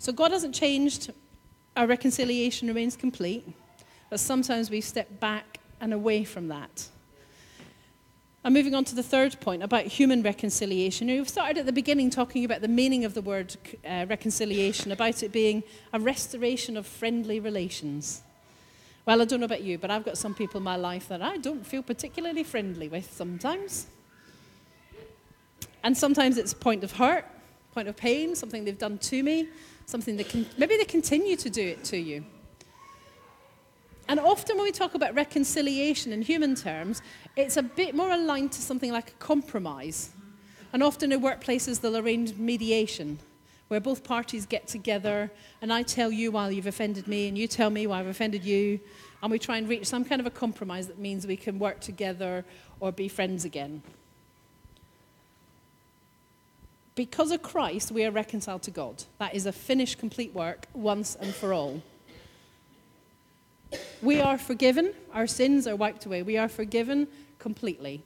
So 0.00 0.12
God 0.12 0.32
hasn't 0.32 0.54
changed, 0.54 1.12
our 1.76 1.86
reconciliation 1.86 2.66
remains 2.66 2.96
complete, 2.96 3.46
but 4.10 4.18
sometimes 4.18 4.68
we 4.68 4.80
step 4.80 5.20
back 5.20 5.60
and 5.80 5.94
away 5.94 6.24
from 6.24 6.48
that. 6.48 6.88
I'm 8.44 8.52
moving 8.52 8.74
on 8.74 8.84
to 8.86 8.96
the 8.96 9.02
third 9.02 9.40
point 9.40 9.62
about 9.62 9.84
human 9.84 10.22
reconciliation. 10.22 11.06
We've 11.06 11.28
started 11.28 11.58
at 11.58 11.66
the 11.66 11.72
beginning 11.72 12.10
talking 12.10 12.44
about 12.44 12.60
the 12.60 12.68
meaning 12.68 13.04
of 13.04 13.14
the 13.14 13.22
word 13.22 13.56
uh, 13.88 14.06
reconciliation, 14.08 14.90
about 14.90 15.22
it 15.22 15.30
being 15.30 15.62
a 15.92 16.00
restoration 16.00 16.76
of 16.76 16.86
friendly 16.86 17.38
relations. 17.38 18.22
Well, 19.06 19.22
I 19.22 19.24
don't 19.24 19.40
know 19.40 19.46
about 19.46 19.62
you, 19.62 19.78
but 19.78 19.90
I've 19.90 20.04
got 20.04 20.18
some 20.18 20.34
people 20.34 20.58
in 20.58 20.64
my 20.64 20.76
life 20.76 21.08
that 21.08 21.22
I 21.22 21.36
don't 21.36 21.64
feel 21.64 21.82
particularly 21.82 22.42
friendly 22.42 22.88
with 22.88 23.12
sometimes. 23.12 23.86
And 25.88 25.96
sometimes 25.96 26.36
it's 26.36 26.52
a 26.52 26.56
point 26.56 26.84
of 26.84 26.92
hurt, 26.92 27.24
point 27.72 27.88
of 27.88 27.96
pain, 27.96 28.34
something 28.34 28.62
they've 28.62 28.76
done 28.76 28.98
to 28.98 29.22
me, 29.22 29.48
something 29.86 30.18
that 30.18 30.28
can, 30.28 30.44
maybe 30.58 30.76
they 30.76 30.84
continue 30.84 31.34
to 31.36 31.48
do 31.48 31.66
it 31.66 31.82
to 31.84 31.96
you. 31.96 32.26
And 34.06 34.20
often 34.20 34.58
when 34.58 34.64
we 34.64 34.70
talk 34.70 34.92
about 34.94 35.14
reconciliation 35.14 36.12
in 36.12 36.20
human 36.20 36.54
terms, 36.54 37.00
it's 37.36 37.56
a 37.56 37.62
bit 37.62 37.94
more 37.94 38.10
aligned 38.10 38.52
to 38.52 38.60
something 38.60 38.92
like 38.92 39.12
a 39.12 39.14
compromise. 39.14 40.10
And 40.74 40.82
often 40.82 41.10
in 41.10 41.22
workplaces, 41.22 41.80
they'll 41.80 41.96
arrange 41.96 42.36
mediation, 42.36 43.18
where 43.68 43.80
both 43.80 44.04
parties 44.04 44.44
get 44.44 44.66
together 44.66 45.30
and 45.62 45.72
I 45.72 45.84
tell 45.84 46.12
you 46.12 46.32
why 46.32 46.50
you've 46.50 46.66
offended 46.66 47.08
me 47.08 47.28
and 47.28 47.38
you 47.38 47.48
tell 47.48 47.70
me 47.70 47.86
why 47.86 48.00
I've 48.00 48.08
offended 48.08 48.44
you. 48.44 48.78
And 49.22 49.32
we 49.32 49.38
try 49.38 49.56
and 49.56 49.66
reach 49.66 49.86
some 49.86 50.04
kind 50.04 50.20
of 50.20 50.26
a 50.26 50.30
compromise 50.30 50.86
that 50.88 50.98
means 50.98 51.26
we 51.26 51.38
can 51.38 51.58
work 51.58 51.80
together 51.80 52.44
or 52.78 52.92
be 52.92 53.08
friends 53.08 53.46
again. 53.46 53.82
Because 56.98 57.30
of 57.30 57.42
Christ, 57.42 57.92
we 57.92 58.04
are 58.04 58.10
reconciled 58.10 58.64
to 58.64 58.72
God. 58.72 59.04
That 59.18 59.32
is 59.32 59.46
a 59.46 59.52
finished, 59.52 59.98
complete 59.98 60.34
work 60.34 60.66
once 60.74 61.14
and 61.14 61.32
for 61.32 61.52
all. 61.52 61.80
We 64.02 64.20
are 64.20 64.36
forgiven, 64.36 64.94
our 65.14 65.28
sins 65.28 65.68
are 65.68 65.76
wiped 65.76 66.06
away. 66.06 66.24
We 66.24 66.38
are 66.38 66.48
forgiven 66.48 67.06
completely. 67.38 68.02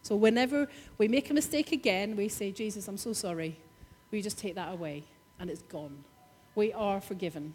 So 0.00 0.16
whenever 0.16 0.68
we 0.96 1.06
make 1.06 1.28
a 1.28 1.34
mistake 1.34 1.70
again, 1.70 2.16
we 2.16 2.30
say, 2.30 2.50
Jesus, 2.50 2.88
I'm 2.88 2.96
so 2.96 3.12
sorry. 3.12 3.58
We 4.10 4.22
just 4.22 4.38
take 4.38 4.54
that 4.54 4.72
away 4.72 5.04
and 5.38 5.50
it's 5.50 5.60
gone. 5.60 6.02
We 6.54 6.72
are 6.72 7.02
forgiven. 7.02 7.54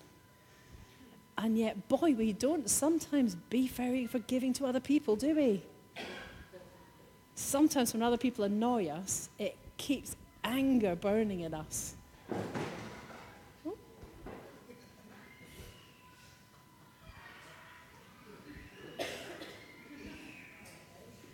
And 1.36 1.58
yet, 1.58 1.88
boy, 1.88 2.14
we 2.14 2.32
don't 2.32 2.70
sometimes 2.70 3.34
be 3.34 3.68
very 3.68 4.06
forgiving 4.06 4.54
to 4.54 4.68
other 4.68 4.80
people, 4.80 5.16
do 5.16 5.36
we? 5.36 5.64
Sometimes 7.34 7.92
when 7.92 8.04
other 8.04 8.18
people 8.18 8.46
annoy 8.46 8.90
us, 8.90 9.30
it 9.40 9.58
keeps 9.78 10.16
anger 10.50 10.96
burning 10.96 11.42
in 11.42 11.54
us. 11.54 11.96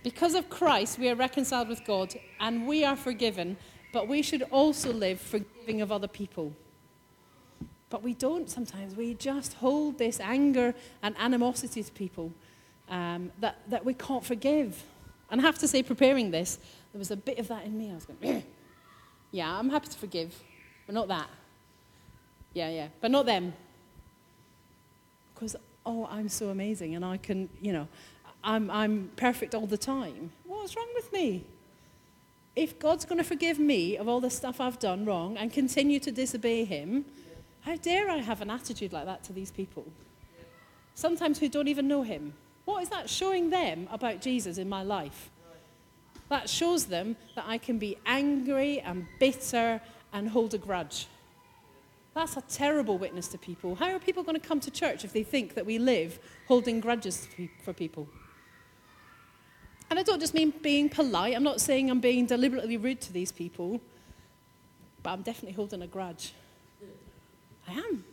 Because 0.04 0.36
of 0.36 0.50
Christ, 0.50 1.00
we 1.00 1.10
are 1.10 1.16
reconciled 1.16 1.68
with 1.68 1.84
God 1.84 2.14
and 2.40 2.68
we 2.68 2.86
are 2.86 2.96
forgiven, 2.96 3.58
but 3.92 4.08
we 4.08 4.22
should 4.22 4.44
also 4.44 4.94
live 4.94 5.20
forgiving 5.20 5.82
of 5.82 5.92
other 5.92 6.08
people. 6.08 6.54
But 7.90 8.04
we 8.04 8.14
don't 8.14 8.48
sometimes. 8.48 8.96
We 8.96 9.16
just 9.16 9.54
hold 9.56 9.98
this 9.98 10.20
anger 10.20 10.76
and 11.02 11.16
animosity 11.18 11.82
to 11.82 11.92
people 11.92 12.32
um, 12.88 13.32
that, 13.40 13.58
that 13.68 13.84
we 13.84 13.96
can't 13.96 14.24
forgive. 14.24 14.84
And 15.32 15.42
I 15.42 15.44
have 15.44 15.58
to 15.60 15.68
say, 15.68 15.82
preparing 15.82 16.30
this, 16.30 16.60
there 16.94 17.00
was 17.00 17.10
a 17.10 17.18
bit 17.18 17.40
of 17.40 17.48
that 17.48 17.66
in 17.66 17.76
me. 17.76 17.90
I 17.90 17.96
was 17.96 18.06
going, 18.06 18.44
yeah, 19.36 19.60
I'm 19.60 19.70
happy 19.70 19.90
to 19.90 19.98
forgive, 19.98 20.34
but 20.86 20.96
not 20.96 21.10
that. 21.10 21.28
Yeah, 22.54 22.70
yeah, 22.70 22.88
but 23.02 23.12
not 23.12 23.26
them. 23.26 23.54
Because, 25.34 25.58
oh, 25.86 26.08
I'm 26.10 26.30
so 26.30 26.50
amazing 26.50 26.96
and 26.96 27.04
I 27.04 27.18
can, 27.18 27.50
you 27.62 27.74
know, 27.74 27.90
I'm, 28.46 28.72
I'm 28.72 29.12
perfect 29.18 29.54
all 29.54 29.68
the 29.68 29.78
time. 29.78 30.32
What's 30.46 30.78
wrong 30.78 30.88
with 30.96 31.12
me? 31.12 31.44
If 32.56 32.80
God's 32.80 33.04
going 33.04 33.18
to 33.18 33.26
forgive 33.26 33.60
me 33.60 33.98
of 33.98 34.08
all 34.08 34.22
the 34.22 34.30
stuff 34.30 34.62
I've 34.62 34.80
done 34.80 35.04
wrong 35.04 35.36
and 35.36 35.52
continue 35.52 36.00
to 36.00 36.12
disobey 36.14 36.64
Him, 36.64 37.04
how 37.62 37.76
dare 37.76 38.10
I 38.10 38.20
have 38.20 38.40
an 38.40 38.50
attitude 38.50 38.94
like 38.94 39.06
that 39.06 39.26
to 39.26 39.34
these 39.34 39.52
people? 39.52 39.86
Sometimes 40.94 41.40
who 41.40 41.50
don't 41.50 41.68
even 41.68 41.90
know 41.90 42.04
Him. 42.04 42.36
What 42.64 42.84
is 42.84 42.90
that 42.90 43.10
showing 43.10 43.50
them 43.50 43.90
about 43.92 44.22
Jesus 44.22 44.58
in 44.58 44.70
my 44.70 44.82
life? 44.82 45.30
That 46.30 46.50
shows 46.50 46.86
them 46.86 47.16
that 47.36 47.46
I 47.48 47.58
can 47.58 47.78
be 47.78 47.98
angry 48.06 48.80
and 48.80 49.06
bitter 49.20 49.82
and 50.12 50.30
hold 50.30 50.54
a 50.54 50.58
grudge. 50.58 51.08
That's 52.16 52.38
a 52.38 52.42
terrible 52.42 52.98
witness 52.98 53.28
to 53.30 53.38
people. 53.38 53.76
How 53.76 53.92
are 53.92 54.00
people 54.00 54.24
going 54.24 54.40
to 54.40 54.48
come 54.48 54.60
to 54.62 54.72
church 54.72 55.04
if 55.04 55.12
they 55.12 55.24
think 55.24 55.54
that 55.56 55.66
we 55.66 55.78
live 55.78 56.18
holding 56.48 56.80
grudges 56.80 57.28
for 57.64 57.74
people? 57.74 58.08
And 59.90 60.00
I 60.00 60.04
don't 60.04 60.20
just 60.20 60.34
mean 60.34 60.54
being 60.62 60.90
polite. 60.90 61.36
I'm 61.36 61.44
not 61.44 61.62
saying 61.62 61.92
I'm 61.92 62.00
being 62.00 62.26
deliberately 62.26 62.78
rude 62.78 63.02
to 63.02 63.14
these 63.14 63.32
people, 63.32 63.82
but 65.04 65.12
I'm 65.12 65.22
definitely 65.22 65.54
holding 65.54 65.82
a 65.82 65.88
grudge. 65.88 66.34
I 67.68 67.74
am. 67.74 68.04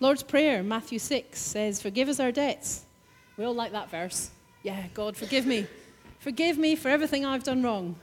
Lord's 0.00 0.22
Prayer, 0.22 0.62
Matthew 0.62 0.98
6, 0.98 1.40
says, 1.40 1.82
Forgive 1.82 2.08
us 2.08 2.20
our 2.20 2.30
debts. 2.30 2.84
We 3.36 3.44
all 3.44 3.54
like 3.54 3.72
that 3.72 3.90
verse. 3.90 4.30
Yeah, 4.62 4.84
God, 4.94 5.16
forgive 5.16 5.46
me. 5.46 5.66
Forgive 6.18 6.58
me 6.58 6.74
for 6.74 6.88
everything 6.88 7.24
I've 7.24 7.44
done 7.44 7.62
wrong, 7.62 7.96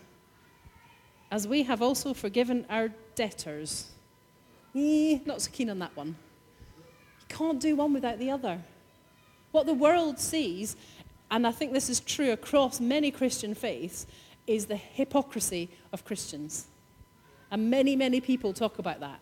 as 1.29 1.47
we 1.47 1.63
have 1.63 1.81
also 1.81 2.13
forgiven 2.13 2.65
our 2.69 2.89
debtors. 3.15 3.91
Eh, 4.73 5.19
not 5.25 5.41
so 5.41 5.51
keen 5.51 5.69
on 5.69 5.79
that 5.79 5.95
one. 5.95 6.15
You 6.77 7.25
can't 7.27 7.59
do 7.59 7.75
one 7.75 7.93
without 7.93 8.19
the 8.19 8.31
other. 8.31 8.59
What 9.51 9.65
the 9.65 9.73
world 9.73 10.19
sees, 10.19 10.75
and 11.29 11.45
I 11.45 11.51
think 11.51 11.73
this 11.73 11.89
is 11.89 11.99
true 11.99 12.31
across 12.31 12.79
many 12.79 13.11
Christian 13.11 13.53
faiths, 13.53 14.07
is 14.47 14.65
the 14.65 14.75
hypocrisy 14.75 15.69
of 15.91 16.05
Christians. 16.05 16.67
And 17.51 17.69
many, 17.69 17.95
many 17.95 18.21
people 18.21 18.53
talk 18.53 18.79
about 18.79 18.99
that. 19.01 19.19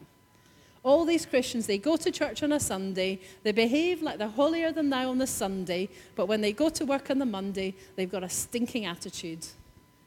All 0.83 1.05
these 1.05 1.25
Christians, 1.25 1.65
they 1.65 1.77
go 1.77 1.95
to 1.95 2.11
church 2.11 2.43
on 2.43 2.51
a 2.51 2.59
Sunday, 2.59 3.21
they 3.43 3.53
behave 3.53 4.01
like 4.01 4.17
they're 4.17 4.27
holier 4.27 4.71
than 4.73 4.89
thou 4.89 5.09
on 5.09 5.17
the 5.17 5.27
Sunday, 5.27 5.87
but 6.15 6.27
when 6.27 6.41
they 6.41 6.51
go 6.51 6.69
to 6.69 6.85
work 6.85 7.09
on 7.09 7.19
the 7.19 7.25
Monday, 7.25 7.73
they've 7.95 8.11
got 8.11 8.23
a 8.23 8.29
stinking 8.29 8.85
attitude. 8.85 9.45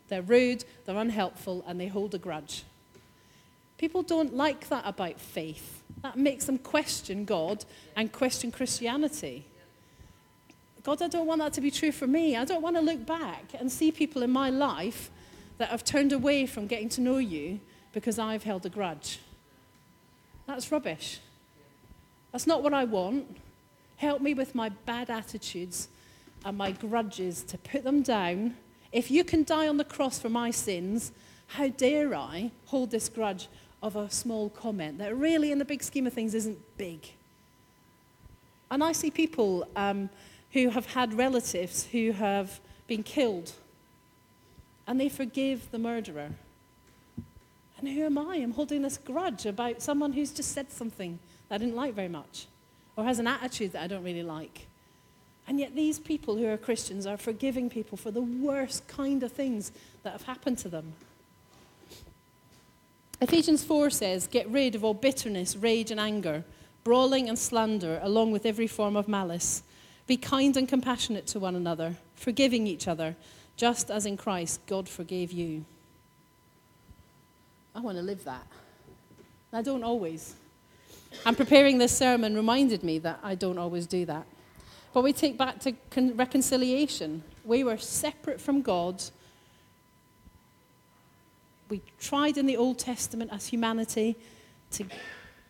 They're 0.09 0.23
rude, 0.23 0.65
they're 0.85 0.97
unhelpful, 0.97 1.65
and 1.67 1.81
they 1.81 1.89
hold 1.89 2.15
a 2.15 2.19
grudge. 2.19 2.65
People 3.79 4.03
don't 4.03 4.35
like 4.35 4.69
that 4.69 4.85
about 4.87 5.19
faith. 5.19 5.83
That 6.03 6.17
makes 6.17 6.45
them 6.45 6.59
question 6.59 7.25
God 7.25 7.65
and 7.95 8.13
question 8.13 8.53
Christianity. 8.53 9.47
God, 10.83 11.03
I 11.03 11.09
don't 11.09 11.27
want 11.27 11.41
that 11.41 11.53
to 11.55 11.61
be 11.61 11.71
true 11.71 11.91
for 11.91 12.07
me. 12.07 12.37
I 12.37 12.45
don't 12.45 12.63
want 12.63 12.77
to 12.77 12.83
look 12.83 13.05
back 13.05 13.55
and 13.59 13.73
see 13.73 13.91
people 13.91 14.23
in 14.23 14.31
my 14.31 14.51
life 14.51 15.11
that 15.59 15.71
have 15.71 15.85
turned 15.85 16.13
away 16.13 16.47
from 16.47 16.67
getting 16.67 16.89
to 16.91 17.01
know 17.01 17.19
you 17.19 17.61
because 17.93 18.19
I've 18.19 18.45
held 18.45 18.67
a 18.67 18.69
grudge. 18.69 19.19
That's 20.47 20.71
rubbish. 20.71 21.21
That's 22.33 22.47
not 22.47 22.63
what 22.63 22.75
I 22.75 22.85
want. 22.85 23.39
Help 23.97 24.21
me 24.21 24.35
with 24.35 24.55
my 24.55 24.69
bad 24.69 25.11
attitudes 25.11 25.89
and 26.45 26.57
my 26.57 26.71
grudges 26.71 27.43
to 27.45 27.59
put 27.59 27.83
them 27.83 28.03
down. 28.03 28.57
If 28.93 29.11
you 29.11 29.25
can 29.25 29.43
die 29.43 29.69
on 29.69 29.79
the 29.79 29.85
cross 29.85 30.19
for 30.19 30.29
my 30.29 30.51
sins, 30.51 31.13
how 31.49 31.69
dare 31.69 32.15
I 32.15 32.51
hold 32.67 32.91
this 32.91 33.09
grudge 33.09 33.49
of 33.83 33.97
a 33.97 34.11
small 34.11 34.51
comment 34.51 34.99
that 34.99 35.17
really, 35.17 35.53
in 35.53 35.59
the 35.59 35.65
big 35.65 35.83
scheme 35.83 36.07
of 36.07 36.13
things, 36.13 36.35
isn't 36.35 36.59
big? 36.77 37.01
And 38.71 38.83
I 38.83 38.93
see 38.93 39.11
people 39.11 39.67
um, 39.77 40.11
who 40.53 40.71
have 40.71 40.87
had 40.87 41.15
relatives 41.15 41.87
who 41.87 42.13
have 42.13 42.61
been 42.87 43.03
killed, 43.03 43.53
and 44.87 45.01
they 45.01 45.09
forgive 45.09 45.71
the 45.71 45.79
murderer. 45.79 46.31
And 47.79 47.89
who 47.89 48.05
am 48.05 48.19
I? 48.19 48.37
I'm 48.37 48.53
holding 48.53 48.83
this 48.83 48.97
grudge 48.97 49.47
about 49.47 49.83
someone 49.83 50.13
who's 50.13 50.33
just 50.33 50.53
said 50.53 50.73
something 50.73 51.19
that 51.49 51.57
I 51.57 51.59
didn't 51.59 51.77
like 51.77 51.95
very 51.95 52.09
much 52.09 52.47
or 52.97 53.05
has 53.05 53.19
an 53.19 53.27
attitude 53.27 53.73
that 53.73 53.83
I 53.83 53.87
don't 53.87 54.05
really 54.05 54.23
like. 54.23 54.67
And 55.49 55.61
yet, 55.61 55.77
these 55.77 56.01
people 56.01 56.37
who 56.37 56.49
are 56.49 56.57
Christians 56.57 57.07
are 57.07 57.17
forgiving 57.17 57.71
people 57.71 57.97
for 57.97 58.11
the 58.11 58.23
worst 58.23 58.89
kind 58.89 59.23
of 59.23 59.31
things 59.31 59.71
that 60.03 60.13
have 60.13 60.23
happened 60.23 60.59
to 60.59 60.69
them. 60.69 60.95
Ephesians 63.21 63.63
4 63.63 63.91
says, 63.91 64.27
Get 64.27 64.49
rid 64.51 64.75
of 64.75 64.85
all 64.85 64.95
bitterness, 64.95 65.57
rage, 65.57 65.91
and 65.91 66.01
anger, 66.01 66.45
brawling 66.83 67.29
and 67.29 67.39
slander, 67.39 68.01
along 68.03 68.33
with 68.33 68.45
every 68.45 68.67
form 68.67 68.97
of 68.97 69.07
malice. 69.07 69.63
Be 70.07 70.17
kind 70.17 70.57
and 70.57 70.69
compassionate 70.69 71.27
to 71.29 71.39
one 71.39 71.55
another, 71.55 71.97
forgiving 72.15 72.67
each 72.67 72.89
other, 72.89 73.17
just 73.57 73.91
as 73.91 74.05
in 74.05 74.17
Christ 74.17 74.61
God 74.67 74.89
forgave 74.89 75.33
you. 75.33 75.65
I 77.77 77.81
want 77.81 77.99
to 77.99 78.03
live 78.03 78.25
that. 78.25 78.47
I 79.53 79.61
don't 79.61 79.85
always. 79.85 80.35
And 81.27 81.37
preparing 81.37 81.77
this 81.77 81.95
sermon 81.95 82.35
reminded 82.35 82.83
me 82.83 82.99
that 83.01 83.21
I 83.23 83.35
don't 83.35 83.59
always 83.59 83.87
do 83.87 84.07
that. 84.07 84.27
But 84.95 85.05
we 85.05 85.13
take 85.13 85.37
back 85.37 85.61
to 85.61 85.73
con- 85.91 86.17
reconciliation. 86.17 87.23
We 87.45 87.65
were 87.65 87.77
separate 87.77 88.41
from 88.41 88.63
God. 88.63 89.03
We 91.69 91.83
tried 92.01 92.39
in 92.39 92.47
the 92.47 92.57
Old 92.57 92.79
Testament 92.79 93.31
as 93.31 93.49
humanity 93.49 94.17
to 94.71 94.87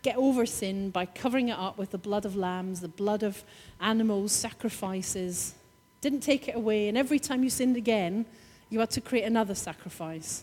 get 0.02 0.16
over 0.16 0.46
sin 0.46 0.90
by 0.90 1.06
covering 1.06 1.50
it 1.50 1.58
up 1.58 1.78
with 1.78 1.92
the 1.92 1.98
blood 1.98 2.24
of 2.24 2.34
lambs, 2.34 2.80
the 2.80 2.88
blood 2.88 3.22
of 3.22 3.44
animals, 3.80 4.32
sacrifices. 4.32 5.54
Didn't 6.00 6.20
take 6.20 6.48
it 6.48 6.56
away. 6.56 6.88
And 6.88 6.98
every 6.98 7.20
time 7.20 7.44
you 7.44 7.50
sinned 7.50 7.76
again, 7.76 8.26
you 8.68 8.80
had 8.80 8.90
to 8.90 9.00
create 9.00 9.24
another 9.24 9.54
sacrifice. 9.54 10.42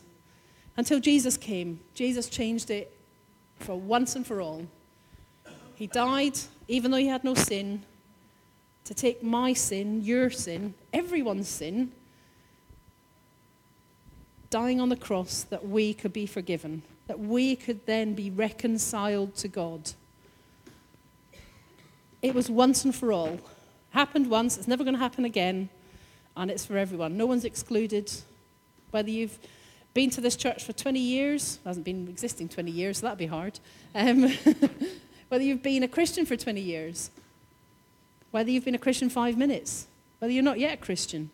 Until 0.75 0.99
Jesus 0.99 1.37
came, 1.37 1.79
Jesus 1.93 2.27
changed 2.29 2.69
it 2.71 2.91
for 3.59 3.75
once 3.75 4.15
and 4.15 4.25
for 4.25 4.41
all. 4.41 4.65
He 5.75 5.87
died, 5.87 6.37
even 6.67 6.91
though 6.91 6.97
he 6.97 7.07
had 7.07 7.23
no 7.23 7.33
sin, 7.33 7.83
to 8.85 8.93
take 8.93 9.23
my 9.23 9.53
sin, 9.53 10.01
your 10.03 10.29
sin, 10.29 10.73
everyone's 10.91 11.47
sin, 11.47 11.91
dying 14.49 14.79
on 14.79 14.89
the 14.89 14.95
cross 14.95 15.43
that 15.43 15.67
we 15.67 15.93
could 15.93 16.13
be 16.13 16.25
forgiven, 16.25 16.83
that 17.07 17.19
we 17.19 17.55
could 17.55 17.85
then 17.85 18.13
be 18.13 18.29
reconciled 18.29 19.35
to 19.35 19.47
God. 19.47 19.91
It 22.21 22.33
was 22.33 22.49
once 22.49 22.85
and 22.85 22.93
for 22.93 23.11
all. 23.11 23.39
Happened 23.91 24.29
once, 24.29 24.57
it's 24.57 24.67
never 24.67 24.83
going 24.83 24.95
to 24.95 24.99
happen 24.99 25.25
again, 25.25 25.69
and 26.35 26.49
it's 26.49 26.65
for 26.65 26.77
everyone. 26.77 27.17
No 27.17 27.25
one's 27.25 27.45
excluded. 27.45 28.11
Whether 28.91 29.09
you've 29.09 29.39
been 29.93 30.09
to 30.11 30.21
this 30.21 30.35
church 30.35 30.63
for 30.63 30.73
20 30.73 30.99
years, 30.99 31.59
hasn't 31.65 31.85
been 31.85 32.07
existing 32.07 32.49
20 32.49 32.71
years, 32.71 32.97
so 32.99 33.05
that'd 33.05 33.17
be 33.17 33.27
hard. 33.27 33.59
Um, 33.93 34.33
whether 35.29 35.43
you've 35.43 35.63
been 35.63 35.83
a 35.83 35.87
Christian 35.87 36.25
for 36.25 36.35
20 36.35 36.61
years, 36.61 37.11
whether 38.31 38.49
you've 38.49 38.65
been 38.65 38.75
a 38.75 38.79
Christian 38.79 39.09
five 39.09 39.37
minutes, 39.37 39.87
whether 40.19 40.33
you're 40.33 40.43
not 40.43 40.59
yet 40.59 40.73
a 40.73 40.77
Christian, 40.77 41.29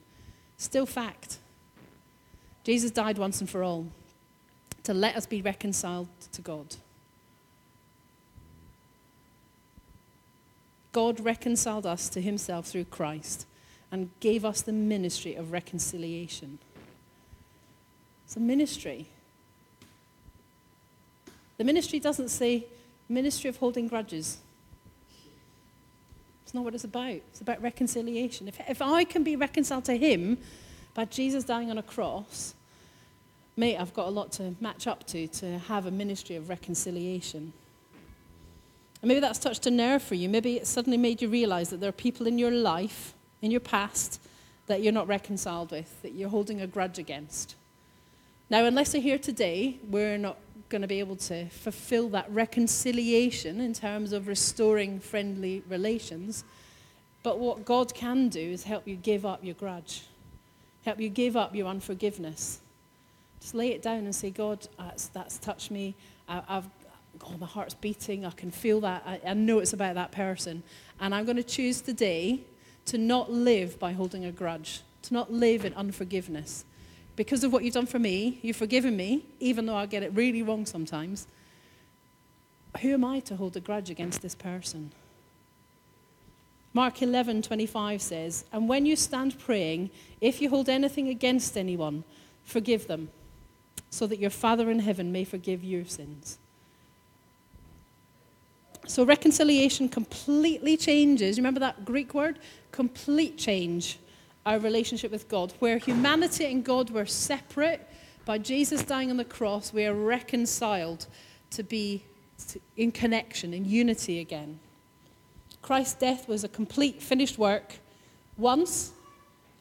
still 0.58 0.86
fact. 0.86 1.38
Jesus 2.64 2.92
died 2.92 3.18
once 3.18 3.40
and 3.40 3.50
for 3.50 3.64
all 3.64 3.88
to 4.84 4.94
let 4.94 5.16
us 5.16 5.26
be 5.26 5.42
reconciled 5.42 6.08
to 6.32 6.42
God. 6.42 6.76
God 10.92 11.20
reconciled 11.20 11.86
us 11.86 12.10
to 12.10 12.22
himself 12.22 12.66
through 12.68 12.86
Christ 12.86 13.46
and 13.92 14.10
gave 14.20 14.44
us 14.44 14.62
the 14.62 14.74
ministry 14.74 15.36
of 15.36 15.52
reconciliation. 15.52 16.60
It's 18.30 18.36
a 18.36 18.40
ministry. 18.40 19.08
The 21.58 21.64
ministry 21.64 22.00
doesn't 22.00 22.30
say 22.30 22.68
ministry 23.10 23.50
of 23.50 23.58
holding 23.58 23.88
grudges. 23.88 24.38
It's 26.44 26.54
not 26.54 26.64
what 26.64 26.76
it's 26.76 26.84
about. 26.84 27.10
It's 27.10 27.42
about 27.42 27.60
reconciliation. 27.60 28.48
If, 28.48 28.60
if 28.70 28.84
I 28.84 29.04
can 29.04 29.24
be 29.24 29.36
reconciled 29.36 29.86
to 29.86 29.98
Him 29.98 30.38
by 30.94 31.06
Jesus 31.06 31.44
dying 31.44 31.72
on 31.72 31.80
a 31.80 31.82
cross, 31.82 32.54
mate, 33.58 33.78
I've 33.78 33.96
got 33.96 34.06
a 34.06 34.12
lot 34.12 34.32
to 34.34 34.54
match 34.62 34.86
up 34.86 35.08
to 35.08 35.28
to 35.28 35.58
have 35.58 35.88
a 35.88 35.92
ministry 35.92 36.36
of 36.36 36.50
reconciliation. 36.50 37.52
And 39.02 39.10
maybe 39.10 39.22
that's 39.22 39.40
touched 39.40 39.66
a 39.66 39.72
nerve 39.72 40.04
for 40.04 40.14
you. 40.14 40.30
Maybe 40.30 40.58
it 40.58 40.68
suddenly 40.68 40.98
made 40.98 41.24
you 41.24 41.30
realize 41.30 41.72
that 41.72 41.80
there 41.80 41.90
are 41.90 42.04
people 42.08 42.28
in 42.28 42.38
your 42.38 42.52
life, 42.52 43.16
in 43.42 43.50
your 43.50 43.60
past, 43.60 44.22
that 44.68 44.84
you're 44.84 44.94
not 44.94 45.08
reconciled 45.08 45.72
with, 45.72 46.00
that 46.04 46.12
you're 46.12 46.30
holding 46.30 46.62
a 46.62 46.68
grudge 46.68 47.00
against. 47.00 47.56
Now, 48.52 48.66
unless 48.66 48.96
you're 48.96 49.04
here 49.04 49.20
today, 49.20 49.78
we're 49.84 50.18
not 50.18 50.38
going 50.70 50.82
to 50.82 50.88
be 50.88 51.00
able 51.00 51.18
to 51.18 51.46
fulfill 51.50 52.10
that 52.10 52.32
reconciliation 52.32 53.62
in 53.62 53.74
terms 53.74 54.12
of 54.12 54.28
restoring 54.28 55.00
friendly 55.00 55.62
relations. 55.70 56.44
But 57.22 57.38
what 57.38 57.64
God 57.64 57.94
can 57.94 58.28
do 58.28 58.40
is 58.40 58.64
help 58.64 58.88
you 58.88 58.96
give 58.96 59.24
up 59.24 59.44
your 59.44 59.54
grudge, 59.54 60.04
help 60.84 61.00
you 61.00 61.10
give 61.10 61.38
up 61.38 61.56
your 61.56 61.68
unforgiveness. 61.68 62.60
Just 63.40 63.54
lay 63.54 63.70
it 63.70 63.84
down 63.84 64.00
and 64.00 64.16
say, 64.16 64.32
God, 64.32 64.68
that's, 64.80 65.08
that's 65.10 65.38
touched 65.38 65.70
me. 65.70 65.94
I, 66.28 66.42
have 66.48 66.68
oh, 67.24 67.38
my 67.40 67.46
heart's 67.46 67.76
beating. 67.76 68.26
I 68.26 68.32
can 68.32 68.50
feel 68.50 68.82
that. 68.82 69.04
I, 69.06 69.22
I 69.28 69.34
know 69.36 69.60
it's 69.60 69.74
about 69.74 69.94
that 69.94 70.12
person. 70.12 70.64
And 71.00 71.14
I'm 71.14 71.26
going 71.26 71.38
to 71.38 71.44
choose 71.44 71.82
today 71.82 72.42
to 72.86 72.98
not 72.98 73.32
live 73.32 73.78
by 73.78 73.92
holding 73.92 74.26
a 74.26 74.32
grudge, 74.32 74.82
to 75.04 75.14
not 75.14 75.32
live 75.32 75.66
in 75.66 75.76
unforgiveness. 75.76 76.66
Because 77.20 77.44
of 77.44 77.52
what 77.52 77.66
you've 77.66 77.74
done 77.74 77.86
for 77.86 78.00
me, 78.00 78.40
you've 78.42 78.56
forgiven 78.56 78.96
me, 78.96 79.26
even 79.42 79.66
though 79.66 79.76
I 79.76 79.88
get 79.88 80.04
it 80.04 80.14
really 80.14 80.42
wrong 80.42 80.66
sometimes. 80.66 81.28
Who 82.80 82.94
am 82.94 83.04
I 83.04 83.20
to 83.20 83.36
hold 83.36 83.58
a 83.58 83.60
grudge 83.60 83.90
against 83.90 84.22
this 84.22 84.36
person? 84.36 84.94
Mark 86.72 87.02
11:25 87.02 88.02
says, 88.02 88.46
"And 88.54 88.70
when 88.70 88.86
you 88.86 88.96
stand 88.96 89.38
praying, 89.38 89.90
if 90.22 90.42
you 90.42 90.50
hold 90.50 90.70
anything 90.70 91.10
against 91.10 91.58
anyone, 91.58 92.06
forgive 92.46 92.88
them, 92.88 93.10
so 93.90 94.08
that 94.08 94.20
your 94.20 94.30
Father 94.30 94.72
in 94.72 94.80
heaven 94.80 95.12
may 95.12 95.26
forgive 95.26 95.62
your 95.62 95.84
sins." 95.84 96.38
So 98.88 99.04
reconciliation 99.04 99.90
completely 99.90 100.78
changes. 100.78 101.36
Remember 101.36 101.60
that 101.60 101.84
Greek 101.84 102.14
word? 102.14 102.40
Complete 102.72 103.38
change 103.38 103.98
our 104.50 104.58
relationship 104.58 105.12
with 105.12 105.30
God. 105.30 105.54
Where 105.60 105.78
humanity 105.78 106.46
and 106.52 106.64
God 106.64 106.90
were 106.90 107.06
separate, 107.06 107.88
by 108.26 108.40
Jesus 108.40 108.82
dying 108.82 109.12
on 109.12 109.18
the 109.18 109.24
cross, 109.24 109.72
we 109.72 109.86
are 109.86 109.94
reconciled 109.94 111.06
to 111.52 111.62
be 111.62 112.04
in 112.76 112.92
connection, 112.92 113.54
in 113.54 113.66
unity 113.66 114.20
again. 114.20 114.60
Christ's 115.62 115.94
death 115.94 116.28
was 116.28 116.44
a 116.44 116.48
complete, 116.48 117.00
finished 117.00 117.38
work 117.38 117.76
once 118.38 118.92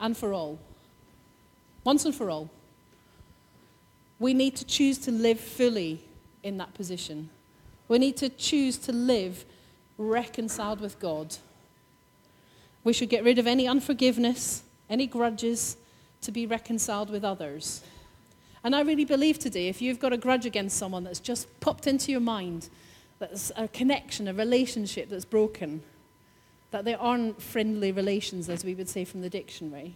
and 0.01 0.16
for 0.16 0.33
all. 0.33 0.59
Once 1.85 2.07
and 2.07 2.14
for 2.14 2.31
all. 2.31 2.48
We 4.18 4.33
need 4.33 4.57
to 4.57 4.64
choose 4.64 4.96
to 5.01 5.11
live 5.11 5.38
fully 5.38 6.03
in 6.42 6.57
that 6.59 6.72
position. 6.72 7.29
We 7.88 7.98
need 7.98 8.16
to 8.18 8.31
choose 8.31 8.79
to 8.79 8.92
live 8.92 9.44
reconciled 9.98 10.81
with 10.81 10.98
God. 10.98 11.37
We 12.85 12.94
should 12.94 13.11
get 13.11 13.22
rid 13.22 13.38
of 13.38 13.46
any 13.46 13.68
unforgiveness, 13.68 14.62
any 14.88 15.07
grudges, 15.07 15.77
to 16.22 16.33
be 16.33 16.46
reconciled 16.46 17.11
with 17.11 17.24
others. 17.24 17.83
And 18.64 18.74
I 18.74 18.83
really 18.83 19.05
believe 19.05 19.38
today, 19.38 19.68
if 19.68 19.81
you've 19.81 20.01
got 20.01 20.12
a 20.12 20.16
grudge 20.16 20.46
against 20.46 20.77
someone 20.77 21.05
that's 21.05 21.20
just 21.20 21.48
popped 21.61 21.87
into 21.87 22.11
your 22.11 22.20
mind, 22.20 22.68
that's 23.18 23.53
a 23.57 23.68
connection, 23.68 24.27
a 24.29 24.35
relationship 24.35 25.09
that's 25.09 25.24
broken, 25.24 25.83
that 26.70 26.85
there 26.85 27.01
aren't 27.01 27.40
friendly 27.40 27.92
relations, 27.92 28.48
as 28.48 28.64
we 28.64 28.74
would 28.74 28.88
say 28.88 29.05
from 29.05 29.20
the 29.20 29.31
dictionary, 29.31 29.94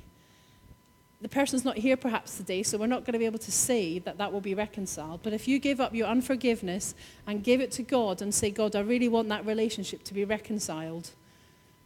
the 1.22 1.28
person's 1.28 1.64
not 1.64 1.78
here 1.78 1.96
perhaps 1.96 2.36
today, 2.36 2.64
so 2.64 2.76
we're 2.76 2.88
not 2.88 3.04
going 3.04 3.12
to 3.12 3.18
be 3.18 3.26
able 3.26 3.38
to 3.38 3.52
say 3.52 4.00
that 4.00 4.18
that 4.18 4.32
will 4.32 4.40
be 4.40 4.54
reconciled. 4.54 5.20
But 5.22 5.32
if 5.32 5.46
you 5.46 5.60
give 5.60 5.80
up 5.80 5.94
your 5.94 6.08
unforgiveness 6.08 6.96
and 7.28 7.44
give 7.44 7.60
it 7.60 7.70
to 7.72 7.84
God 7.84 8.20
and 8.20 8.34
say, 8.34 8.50
God, 8.50 8.74
I 8.74 8.80
really 8.80 9.08
want 9.08 9.28
that 9.28 9.46
relationship 9.46 10.02
to 10.04 10.14
be 10.14 10.24
reconciled, 10.24 11.10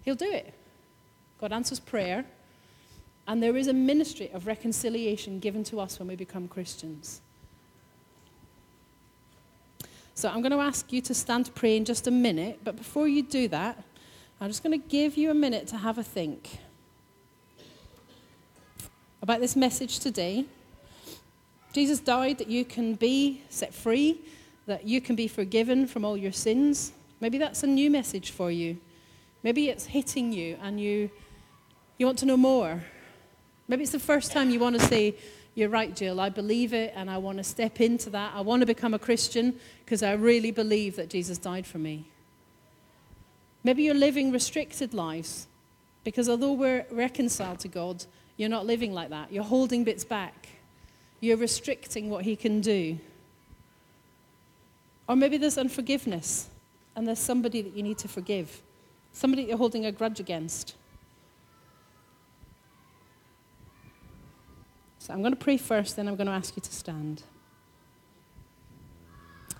He'll 0.02 0.14
do 0.14 0.30
it. 0.30 0.54
God 1.38 1.52
answers 1.52 1.80
prayer. 1.80 2.24
And 3.28 3.42
there 3.42 3.56
is 3.56 3.66
a 3.66 3.72
ministry 3.72 4.30
of 4.32 4.46
reconciliation 4.46 5.40
given 5.40 5.64
to 5.64 5.80
us 5.80 5.98
when 5.98 6.08
we 6.08 6.16
become 6.16 6.46
Christians. 6.46 7.20
So 10.14 10.28
I'm 10.28 10.40
going 10.40 10.52
to 10.52 10.60
ask 10.60 10.92
you 10.92 11.02
to 11.02 11.14
stand 11.14 11.46
to 11.46 11.52
pray 11.52 11.76
in 11.76 11.84
just 11.84 12.06
a 12.06 12.10
minute, 12.10 12.60
but 12.64 12.76
before 12.76 13.06
you 13.06 13.22
do 13.22 13.48
that, 13.48 13.82
I'm 14.40 14.48
just 14.48 14.62
going 14.62 14.80
to 14.80 14.88
give 14.88 15.16
you 15.16 15.30
a 15.30 15.34
minute 15.34 15.66
to 15.68 15.76
have 15.76 15.98
a 15.98 16.02
think 16.02 16.58
about 19.20 19.40
this 19.40 19.56
message 19.56 19.98
today. 19.98 20.44
Jesus 21.72 22.00
died 22.00 22.38
that 22.38 22.48
you 22.48 22.64
can 22.64 22.94
be 22.94 23.42
set 23.50 23.74
free, 23.74 24.20
that 24.66 24.86
you 24.86 25.00
can 25.00 25.16
be 25.16 25.28
forgiven 25.28 25.86
from 25.86 26.04
all 26.04 26.16
your 26.16 26.32
sins. 26.32 26.92
Maybe 27.20 27.36
that's 27.36 27.62
a 27.62 27.66
new 27.66 27.90
message 27.90 28.30
for 28.30 28.50
you. 28.50 28.78
Maybe 29.42 29.68
it's 29.68 29.86
hitting 29.86 30.32
you 30.32 30.56
and 30.62 30.80
you, 30.80 31.10
you 31.98 32.06
want 32.06 32.18
to 32.20 32.26
know 32.26 32.36
more. 32.36 32.82
Maybe 33.68 33.82
it's 33.82 33.92
the 33.92 33.98
first 33.98 34.32
time 34.32 34.50
you 34.50 34.60
want 34.60 34.78
to 34.78 34.86
say, 34.86 35.16
You're 35.54 35.68
right, 35.68 35.94
Gill, 35.94 36.20
I 36.20 36.28
believe 36.28 36.72
it 36.72 36.92
and 36.96 37.10
I 37.10 37.18
want 37.18 37.38
to 37.38 37.44
step 37.44 37.80
into 37.80 38.10
that. 38.10 38.32
I 38.34 38.40
want 38.40 38.60
to 38.60 38.66
become 38.66 38.94
a 38.94 38.98
Christian 38.98 39.58
because 39.84 40.02
I 40.02 40.12
really 40.12 40.50
believe 40.50 40.96
that 40.96 41.10
Jesus 41.10 41.38
died 41.38 41.66
for 41.66 41.78
me. 41.78 42.06
Maybe 43.64 43.82
you're 43.82 43.94
living 43.94 44.30
restricted 44.30 44.94
lives 44.94 45.48
because 46.04 46.28
although 46.28 46.52
we're 46.52 46.86
reconciled 46.90 47.58
to 47.60 47.68
God, 47.68 48.04
you're 48.36 48.48
not 48.48 48.66
living 48.66 48.92
like 48.92 49.10
that. 49.10 49.32
You're 49.32 49.42
holding 49.42 49.82
bits 49.82 50.04
back. 50.04 50.48
You're 51.20 51.36
restricting 51.36 52.10
what 52.10 52.24
He 52.24 52.36
can 52.36 52.60
do. 52.60 52.98
Or 55.08 55.16
maybe 55.16 55.36
there's 55.36 55.58
unforgiveness 55.58 56.48
and 56.94 57.06
there's 57.06 57.18
somebody 57.18 57.62
that 57.62 57.74
you 57.74 57.82
need 57.82 57.98
to 57.98 58.08
forgive, 58.08 58.62
somebody 59.12 59.44
you're 59.44 59.56
holding 59.56 59.86
a 59.86 59.92
grudge 59.92 60.20
against. 60.20 60.74
So 65.06 65.12
I'm 65.12 65.20
going 65.20 65.34
to 65.34 65.38
pray 65.38 65.56
first, 65.56 65.94
then 65.94 66.08
I'm 66.08 66.16
going 66.16 66.26
to 66.26 66.32
ask 66.32 66.56
you 66.56 66.62
to 66.62 66.72
stand. 66.72 67.22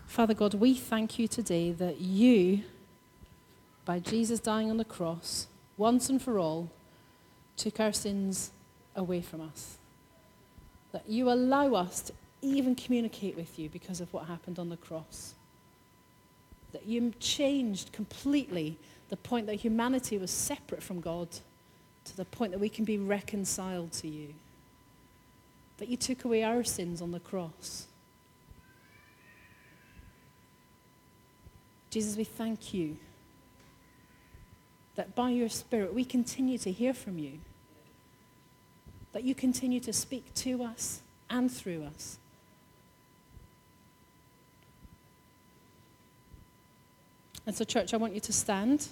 Father 0.05 0.35
God, 0.35 0.55
we 0.55 0.75
thank 0.75 1.21
you 1.21 1.29
today 1.29 1.71
that 1.71 2.01
you, 2.01 2.63
by 3.85 4.01
Jesus 4.01 4.41
dying 4.41 4.71
on 4.71 4.77
the 4.77 4.85
cross, 4.85 5.47
once 5.77 6.11
and 6.11 6.21
for 6.21 6.41
all, 6.41 6.73
took 7.57 7.79
our 7.79 7.93
sins 7.93 8.51
away 8.97 9.21
from 9.21 9.41
us. 9.41 9.79
That 10.91 11.09
you 11.09 11.31
allow 11.31 11.75
us 11.75 12.01
to 12.01 12.13
even 12.43 12.75
communicate 12.75 13.37
with 13.37 13.57
you 13.57 13.69
because 13.69 14.01
of 14.01 14.13
what 14.13 14.27
happened 14.27 14.59
on 14.59 14.69
the 14.69 14.77
cross. 14.77 15.35
That 16.73 16.87
you 16.87 17.13
changed 17.21 17.93
completely 17.93 18.79
the 19.11 19.17
point 19.17 19.47
that 19.47 19.55
humanity 19.55 20.19
was 20.19 20.33
separate 20.33 20.83
from 20.83 21.01
God 21.01 21.29
to 22.07 22.17
the 22.17 22.25
point 22.25 22.51
that 22.51 22.59
we 22.59 22.69
can 22.69 22.85
be 22.85 22.99
reconciled 22.99 23.93
to 23.93 24.09
you. 24.09 24.35
That 25.79 25.89
you 25.89 25.97
took 25.97 26.25
away 26.25 26.43
our 26.43 26.65
sins 26.65 27.03
on 27.03 27.13
the 27.13 27.21
cross. 27.21 27.87
Jesus, 31.91 32.17
we 32.17 32.25
thank 32.25 32.75
you 32.75 32.97
that 34.97 35.15
by 35.15 35.31
your 35.31 35.49
Spirit 35.49 35.95
we 35.95 36.05
continue 36.05 36.59
to 36.59 36.73
hear 36.73 36.95
from 36.95 37.19
you 37.19 37.39
that 39.17 39.25
you 39.25 39.35
continue 39.35 39.81
to 39.81 39.95
speak 39.95 40.35
to 40.35 40.63
us 40.63 41.01
and 41.31 41.51
through 41.51 41.85
us. 41.85 42.19
And 47.47 47.57
so, 47.57 47.65
church, 47.65 47.95
I 47.95 47.97
want 47.97 48.13
you 48.13 48.21
to 48.21 48.33
stand. 48.35 48.89